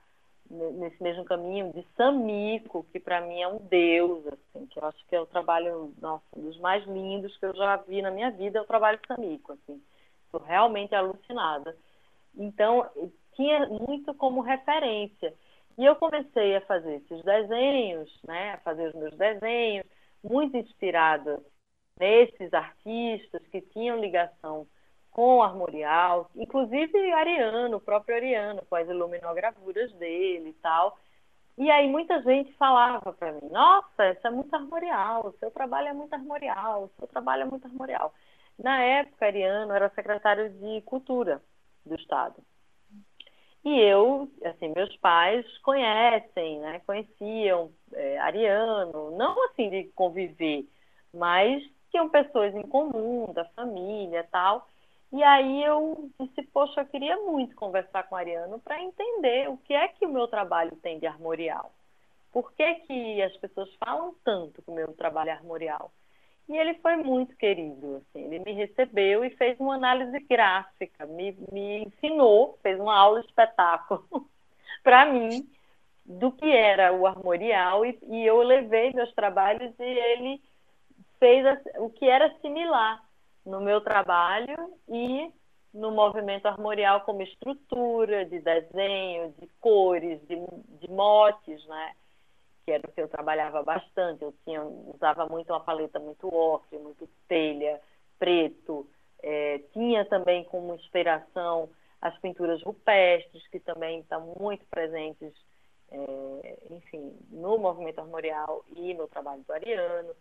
[0.51, 5.07] nesse mesmo caminho, de Samico, que para mim é um deus, assim, que eu acho
[5.07, 8.31] que é o trabalho nossa, um dos mais lindos que eu já vi na minha
[8.31, 9.53] vida, é o trabalho de Samico.
[9.53, 9.83] Assim.
[10.25, 11.77] Estou realmente alucinada.
[12.37, 12.89] Então,
[13.35, 15.35] tinha muito como referência.
[15.79, 19.87] E eu comecei a fazer esses desenhos, né, a fazer os meus desenhos,
[20.23, 21.43] muito inspirada
[22.03, 24.67] nesses artistas que tinham ligação
[25.13, 30.99] com o armorial, inclusive Ariano, o próprio Ariano, com as iluminogravuras dele e tal.
[31.57, 35.89] E aí muita gente falava para mim, nossa, isso é muito armorial, o seu trabalho
[35.89, 38.13] é muito armorial, o seu trabalho é muito armorial.
[38.59, 41.41] Na época, Ariano era secretário de Cultura
[41.87, 42.43] do Estado.
[43.65, 50.67] E eu, assim, meus pais conhecem, né, conheciam é, Ariano, não assim de conviver,
[51.15, 51.63] mas
[51.93, 54.67] tinham pessoas em comum, da família tal.
[55.13, 59.59] E aí eu disse, poxa, eu queria muito conversar com o Ariano para entender o
[59.59, 61.71] que é que o meu trabalho tem de armorial.
[62.33, 65.93] Por que, que as pessoas falam tanto que o meu trabalho é armorial?
[66.49, 71.37] E ele foi muito querido, assim, ele me recebeu e fez uma análise gráfica, me,
[71.53, 74.05] me ensinou, fez uma aula espetáculo
[74.83, 75.49] para mim
[76.05, 80.43] do que era o armorial e, e eu levei meus trabalhos e ele
[81.23, 81.47] fez
[81.79, 83.01] o que era similar
[83.47, 85.33] no meu trabalho e
[85.73, 90.35] no movimento armorial como estrutura de desenho, de cores, de,
[90.81, 91.95] de motes, né?
[92.65, 94.23] Que era o que eu trabalhava bastante.
[94.25, 97.81] Eu tinha, usava muito uma paleta muito ocre, muito telha,
[98.19, 98.85] preto.
[99.23, 101.71] É, tinha também como inspiração
[102.01, 105.33] as pinturas rupestres, que também estão muito presentes,
[105.89, 110.13] é, enfim, no movimento armorial e no trabalho do Ariano.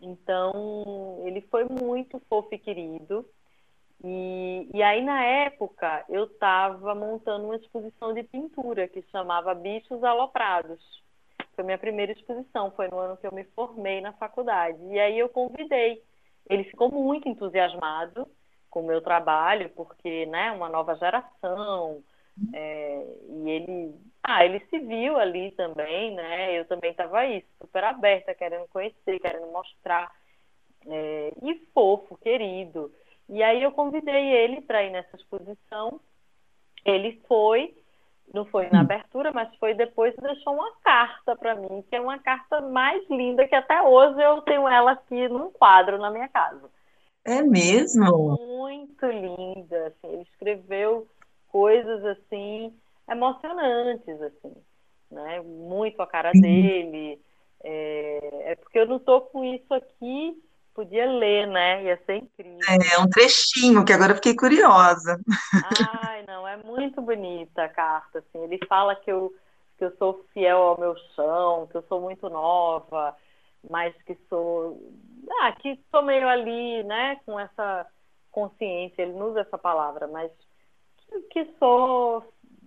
[0.00, 3.28] Então, ele foi muito fofo e querido.
[4.04, 10.02] E, e aí, na época, eu estava montando uma exposição de pintura que chamava Bichos
[10.04, 10.80] Aloprados.
[11.54, 14.78] Foi minha primeira exposição, foi no ano que eu me formei na faculdade.
[14.86, 16.02] E aí eu convidei.
[16.48, 18.28] Ele ficou muito entusiasmado
[18.70, 22.02] com o meu trabalho, porque, né, uma nova geração,
[22.52, 26.58] é, e ele, ah, ele se viu ali também, né?
[26.58, 30.10] Eu também estava aí, super aberta, querendo conhecer, querendo mostrar.
[30.86, 32.92] É, e fofo, querido.
[33.28, 36.00] E aí eu convidei ele para ir nessa exposição.
[36.84, 37.76] Ele foi,
[38.32, 42.00] não foi na abertura, mas foi depois e deixou uma carta para mim, que é
[42.00, 46.28] uma carta mais linda que até hoje eu tenho ela aqui num quadro na minha
[46.28, 46.70] casa.
[47.24, 48.38] É mesmo?
[48.38, 49.88] Muito linda.
[49.88, 51.06] Assim, ele escreveu
[51.48, 52.72] coisas assim
[53.10, 54.54] emocionantes, assim,
[55.10, 55.40] né?
[55.40, 56.40] Muito a cara uhum.
[56.40, 57.20] dele.
[57.64, 60.40] É, é porque eu não tô com isso aqui,
[60.74, 61.84] podia ler, né?
[61.84, 62.58] Ia ser incrível.
[62.68, 65.18] É um trechinho que agora eu fiquei curiosa.
[66.02, 68.44] Ai, não, é muito bonita a carta, assim.
[68.44, 69.34] Ele fala que eu
[69.76, 73.16] que eu sou fiel ao meu chão, que eu sou muito nova,
[73.70, 74.76] mas que sou
[75.40, 77.86] ah, que sou meio ali, né, com essa
[78.30, 80.30] consciência, ele não usa essa palavra, mas
[81.30, 82.24] que sou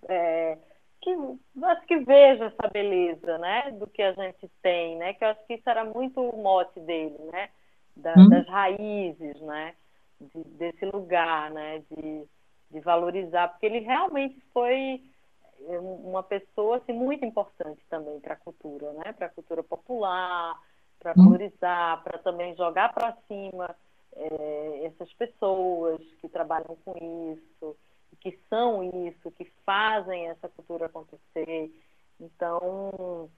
[0.07, 0.57] é,
[1.01, 1.09] que
[1.63, 5.45] acho que vejo essa beleza, né, do que a gente tem, né, que eu acho
[5.47, 7.49] que isso era muito o mote dele, né,
[7.95, 8.29] da, hum.
[8.29, 9.73] das raízes, né,
[10.19, 12.27] de, desse lugar, né, de,
[12.69, 15.01] de valorizar, porque ele realmente foi
[15.67, 20.55] uma pessoa assim, muito importante também para a cultura, né, para a cultura popular,
[20.99, 21.25] para hum.
[21.25, 23.75] valorizar, para também jogar para cima
[24.15, 26.93] é, essas pessoas que trabalham com
[27.33, 27.75] isso
[28.19, 31.71] que são isso, que fazem essa cultura acontecer.
[32.19, 33.29] Então,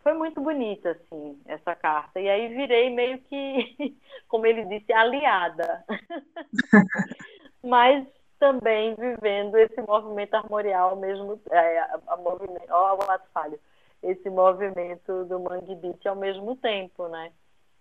[0.00, 2.20] foi muito bonita, assim, essa carta.
[2.20, 3.96] E aí virei meio que,
[4.28, 5.84] como ele disse, aliada.
[7.62, 8.06] Mas
[8.38, 13.58] também vivendo esse movimento armorial mesmo, é, a, a movimento, ó, o ato falho,
[14.02, 17.32] esse movimento do Mangue Beat ao mesmo tempo, né?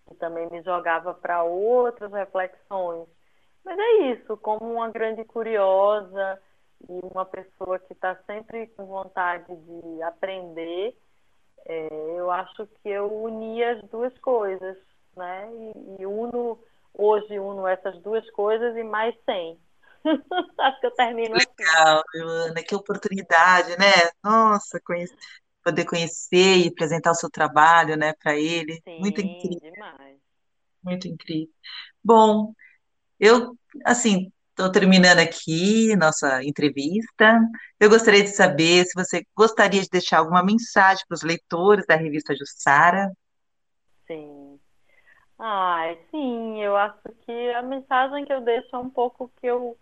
[0.07, 3.07] Que também me jogava para outras reflexões
[3.63, 6.41] mas é isso, como uma grande curiosa
[6.89, 10.95] e uma pessoa que está sempre com vontade de aprender,
[11.65, 11.87] é,
[12.17, 14.77] eu acho que eu uni as duas coisas,
[15.15, 15.49] né?
[15.53, 16.59] E, e uno,
[16.93, 19.57] hoje uno essas duas coisas e mais cem.
[20.59, 21.45] acho que eu termino assim.
[21.57, 22.03] Legal.
[22.15, 24.11] Ana, que oportunidade, né?
[24.23, 25.15] Nossa, conhecer,
[25.63, 28.81] poder conhecer e apresentar o seu trabalho, né, para ele.
[28.83, 29.71] Sim, Muito incrível.
[29.71, 30.17] demais.
[30.83, 31.53] Muito incrível.
[32.03, 32.53] Bom,
[33.23, 37.39] eu, assim, estou terminando aqui nossa entrevista.
[37.79, 41.95] Eu gostaria de saber se você gostaria de deixar alguma mensagem para os leitores da
[41.95, 43.09] revista Jussara.
[44.05, 44.59] Sim.
[45.39, 49.77] Ah, sim, eu acho que a mensagem que eu deixo é um pouco que eu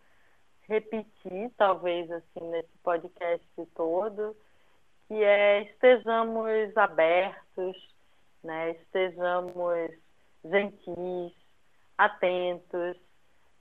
[0.68, 4.36] repeti, talvez, assim, nesse podcast todo,
[5.08, 7.76] que é estejamos abertos,
[8.44, 8.72] né?
[8.72, 9.92] estejamos
[10.46, 11.34] gentis,
[11.98, 12.98] atentos,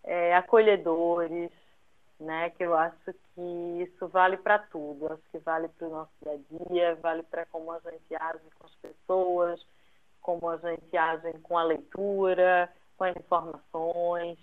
[0.04, 1.50] é, acolhedores,
[2.18, 2.50] né?
[2.50, 5.12] Que eu acho que isso vale para tudo.
[5.12, 8.44] Acho que vale para o nosso dia a dia, vale para como a gente age
[8.58, 9.66] com as pessoas,
[10.20, 14.38] como a gente age com a leitura, com as informações,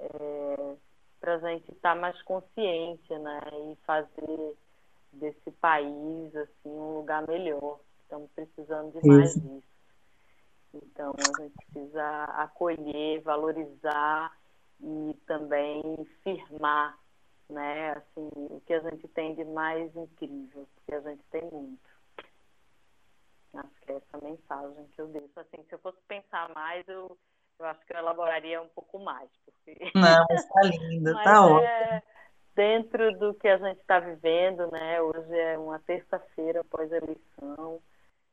[0.00, 0.74] é,
[1.20, 3.40] para a gente estar tá mais consciente, né?
[3.52, 4.56] E fazer
[5.12, 7.78] desse país assim um lugar melhor.
[8.02, 9.62] Estamos precisando de mais disso.
[10.74, 14.32] Então a gente precisa acolher, valorizar
[14.82, 15.82] e também
[16.22, 16.98] firmar,
[17.48, 17.92] né?
[17.92, 21.92] Assim, o que a gente tem de mais incrível, porque a gente tem muito.
[23.54, 25.38] Acho que é essa mensagem que eu deixo.
[25.38, 27.16] Assim, se eu fosse pensar mais, eu,
[27.58, 29.28] eu acho que eu elaboraria um pouco mais.
[29.44, 29.78] Porque...
[29.94, 31.60] Não, está lindo, está ótimo.
[31.60, 32.02] É
[32.54, 35.00] dentro do que a gente está vivendo, né?
[35.00, 37.80] Hoje é uma terça-feira após a eleição.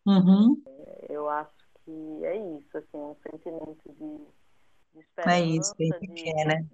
[0.06, 0.62] Uhum.
[0.66, 1.52] É, eu acho
[1.84, 4.28] que é isso, assim, um sentimento de,
[4.94, 6.66] de esperança, é isso que a gente de, quer, né?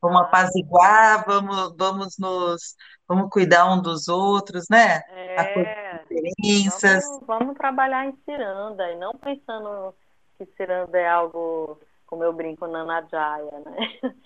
[0.00, 5.02] Vamos apaziguar, vamos, vamos nos, vamos cuidar um dos outros, né?
[5.10, 7.04] É, diferenças.
[7.04, 9.94] Vamos, vamos trabalhar em ciranda e não pensando
[10.36, 13.76] que ciranda é algo, como eu brinco na Najaya, né?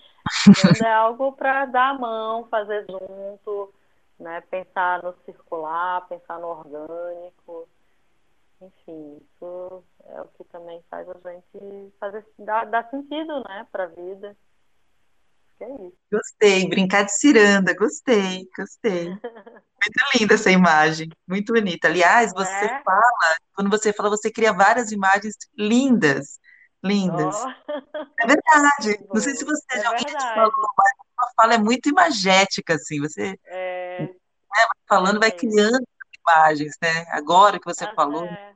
[0.55, 3.73] Ciranda é algo para dar a mão, fazer junto,
[4.19, 4.41] né?
[4.49, 7.67] Pensar no circular, pensar no orgânico.
[8.61, 13.85] Enfim, isso é o que também faz a gente fazer dar, dar sentido, né, para
[13.85, 14.35] a vida.
[15.57, 15.97] Que é isso.
[16.11, 19.07] Gostei, brincar de ciranda, gostei, gostei.
[19.83, 21.87] Muito linda essa imagem, muito bonita.
[21.89, 22.83] Aliás, você É?
[22.85, 26.39] fala, quando você fala, você cria várias imagens lindas,
[26.83, 27.35] lindas.
[27.35, 27.53] Ó,
[28.21, 29.05] É verdade.
[29.13, 30.29] Não sei se você É já isso verdade.
[30.33, 32.99] falando, mas a fala é muito imagética, assim.
[33.01, 34.15] Você É,
[34.87, 35.31] falando vai mesmo.
[35.31, 35.85] criando
[36.21, 37.05] imagens, né?
[37.09, 38.52] Agora que você Ah, falou, é.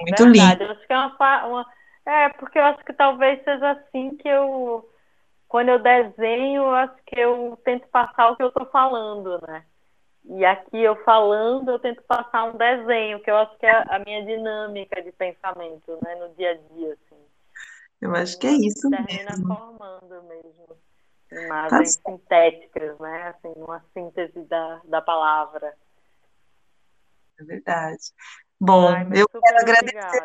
[0.00, 0.58] Muito lindo.
[0.58, 1.66] Verdade, acho que é uma, uma.
[2.06, 4.88] É, porque eu acho que talvez seja assim que eu.
[5.48, 9.64] Quando eu desenho, eu acho que eu tento passar o que eu estou falando, né?
[10.24, 13.98] E aqui eu falando, eu tento passar um desenho, que eu acho que é a
[14.00, 16.14] minha dinâmica de pensamento, né?
[16.16, 17.22] No dia a dia, assim.
[18.00, 19.46] Eu acho que é isso termina mesmo.
[19.46, 20.78] formando mesmo
[21.28, 22.10] Tá imagens certo.
[22.10, 23.28] sintéticas, né?
[23.28, 25.74] Assim, uma síntese da, da palavra.
[27.38, 28.12] É verdade.
[28.60, 30.22] Bom, Ai, eu quero agradecer,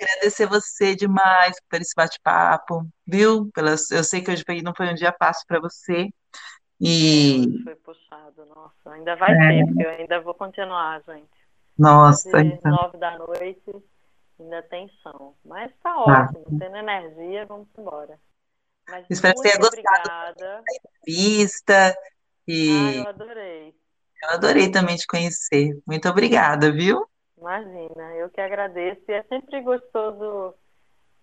[0.00, 3.50] agradecer você demais por esse bate-papo, viu?
[3.52, 6.08] Pelas, eu sei que hoje não foi um dia fácil para você.
[6.80, 11.28] E, foi puxado, nossa, ainda vai é, ser, porque eu ainda vou continuar, gente.
[11.76, 13.84] nossa, Quase então, nove da noite,
[14.38, 15.34] ainda tem som.
[15.44, 16.30] Mas tá tá.
[16.30, 18.18] ótimo, tendo energia, vamos embora.
[18.88, 20.62] Mas Espero que tenha gostado da
[21.04, 21.96] entrevista Ah,
[22.46, 23.74] e eu adorei.
[24.22, 25.76] eu adorei também te conhecer.
[25.86, 27.04] Muito obrigada, viu?
[27.40, 29.02] Imagina, eu que agradeço.
[29.08, 30.54] E é sempre gostoso,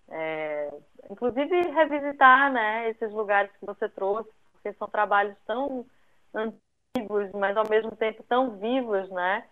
[0.08, 0.72] é,
[1.10, 5.84] inclusive, revisitar, né, esses lugares que você trouxe, porque são trabalhos tão
[6.34, 9.44] antigos, mas ao mesmo tempo tão vivos, né?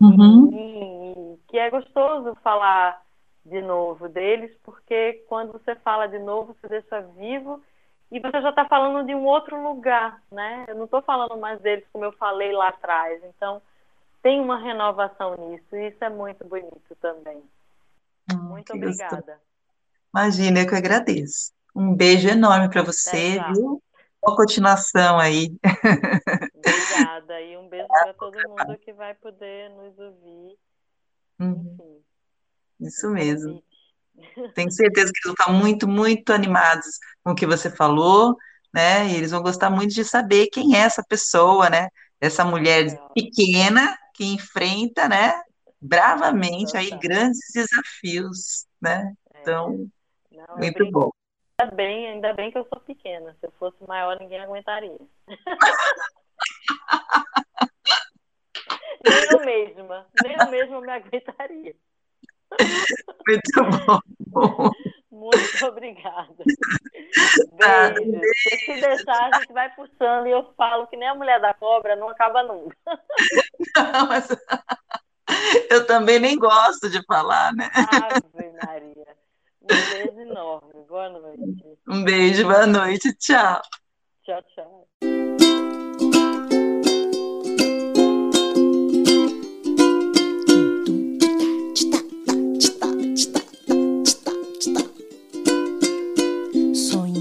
[0.00, 0.50] Uhum.
[0.52, 3.00] E, e que é gostoso falar
[3.44, 7.62] de novo deles, porque quando você fala de novo, você deixa vivo
[8.10, 10.64] e você já está falando de um outro lugar, né?
[10.68, 13.22] Eu não estou falando mais deles como eu falei lá atrás.
[13.24, 13.60] Então,
[14.28, 17.42] tem uma renovação nisso e isso é muito bonito também.
[18.30, 19.04] Hum, Muito que gostoso.
[19.14, 19.40] obrigada.
[20.14, 21.50] Imagina, eu que agradeço.
[21.74, 23.50] Um beijo enorme para você, já.
[23.50, 23.82] viu?
[24.22, 25.56] Boa continuação aí.
[26.54, 27.40] Obrigada.
[27.40, 30.58] E um beijo para todo mundo que vai poder nos ouvir.
[31.40, 32.02] Uhum, Enfim,
[32.80, 33.62] Isso mesmo.
[34.54, 38.36] Tenho certeza que eles vão estar muito, muito animados com o que você falou,
[38.74, 39.08] né?
[39.08, 41.88] E eles vão gostar muito de saber quem é essa pessoa, né?
[42.20, 45.40] Essa mulher pequena que enfrenta, né?
[45.80, 46.98] Bravamente aí Total.
[46.98, 49.14] grandes desafios, né?
[49.32, 49.40] É.
[49.40, 49.88] Então,
[50.32, 51.10] Não, muito bom.
[51.60, 53.36] Ainda bem, ainda bem que eu sou pequena.
[53.38, 54.98] Se eu fosse maior, ninguém aguentaria.
[59.04, 60.06] nem eu mesma.
[60.24, 61.76] Nem eu mesma me aguentaria.
[63.24, 63.62] Muito
[64.32, 64.72] bom.
[65.10, 66.44] Muito obrigada.
[67.52, 68.20] Beijo.
[68.34, 71.54] Se se deixar, a gente vai puxando e eu falo que nem a mulher da
[71.54, 72.76] cobra não acaba nunca.
[73.76, 74.28] Não, mas
[75.70, 77.68] eu também nem gosto de falar, né?
[77.74, 79.16] Ave Maria.
[79.62, 80.84] Um beijo enorme.
[80.88, 81.78] Boa noite.
[81.88, 83.60] Um beijo, boa noite, tchau.
[84.24, 84.88] Tchau, tchau.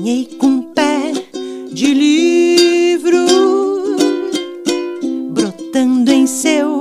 [0.08, 1.12] Sonhei com pé
[1.74, 3.26] de livro
[5.32, 6.80] brotando em seu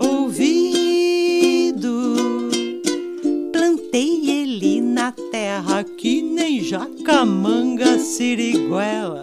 [0.00, 0.90] ouvido.
[3.52, 9.22] Plantei ele na terra que nem jacamanga, siriguela,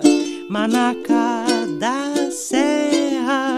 [0.49, 1.45] manacá
[1.77, 3.57] da serra.